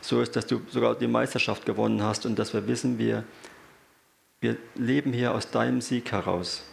so 0.00 0.20
ist, 0.22 0.36
dass 0.36 0.46
du 0.46 0.62
sogar 0.70 0.94
die 0.94 1.06
Meisterschaft 1.06 1.66
gewonnen 1.66 2.02
hast 2.02 2.26
und 2.26 2.38
dass 2.38 2.54
wir 2.54 2.66
wissen, 2.66 2.98
wir, 2.98 3.24
wir 4.40 4.56
leben 4.74 5.12
hier 5.12 5.34
aus 5.34 5.50
deinem 5.50 5.80
Sieg 5.80 6.12
heraus. 6.12 6.64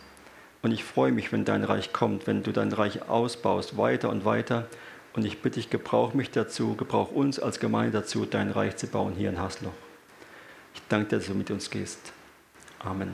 Und 0.61 0.71
ich 0.71 0.83
freue 0.83 1.11
mich, 1.11 1.31
wenn 1.31 1.45
dein 1.45 1.63
Reich 1.63 1.93
kommt, 1.93 2.25
wenn 2.25 2.43
du 2.43 2.51
dein 2.51 2.71
Reich 2.71 3.09
ausbaust, 3.09 3.77
weiter 3.77 4.09
und 4.09 4.25
weiter. 4.25 4.67
Und 5.13 5.25
ich 5.25 5.41
bitte 5.41 5.59
dich, 5.59 5.69
gebrauch 5.69 6.13
mich 6.13 6.31
dazu, 6.31 6.75
gebrauch 6.75 7.11
uns 7.11 7.39
als 7.39 7.59
Gemeinde 7.59 7.99
dazu, 7.99 8.25
dein 8.25 8.51
Reich 8.51 8.77
zu 8.77 8.87
bauen 8.87 9.13
hier 9.15 9.29
in 9.29 9.39
Hasloch. 9.39 9.73
Ich 10.73 10.81
danke 10.89 11.09
dir, 11.09 11.17
dass 11.17 11.27
du 11.27 11.33
mit 11.33 11.51
uns 11.51 11.69
gehst. 11.69 12.13
Amen. 12.79 13.05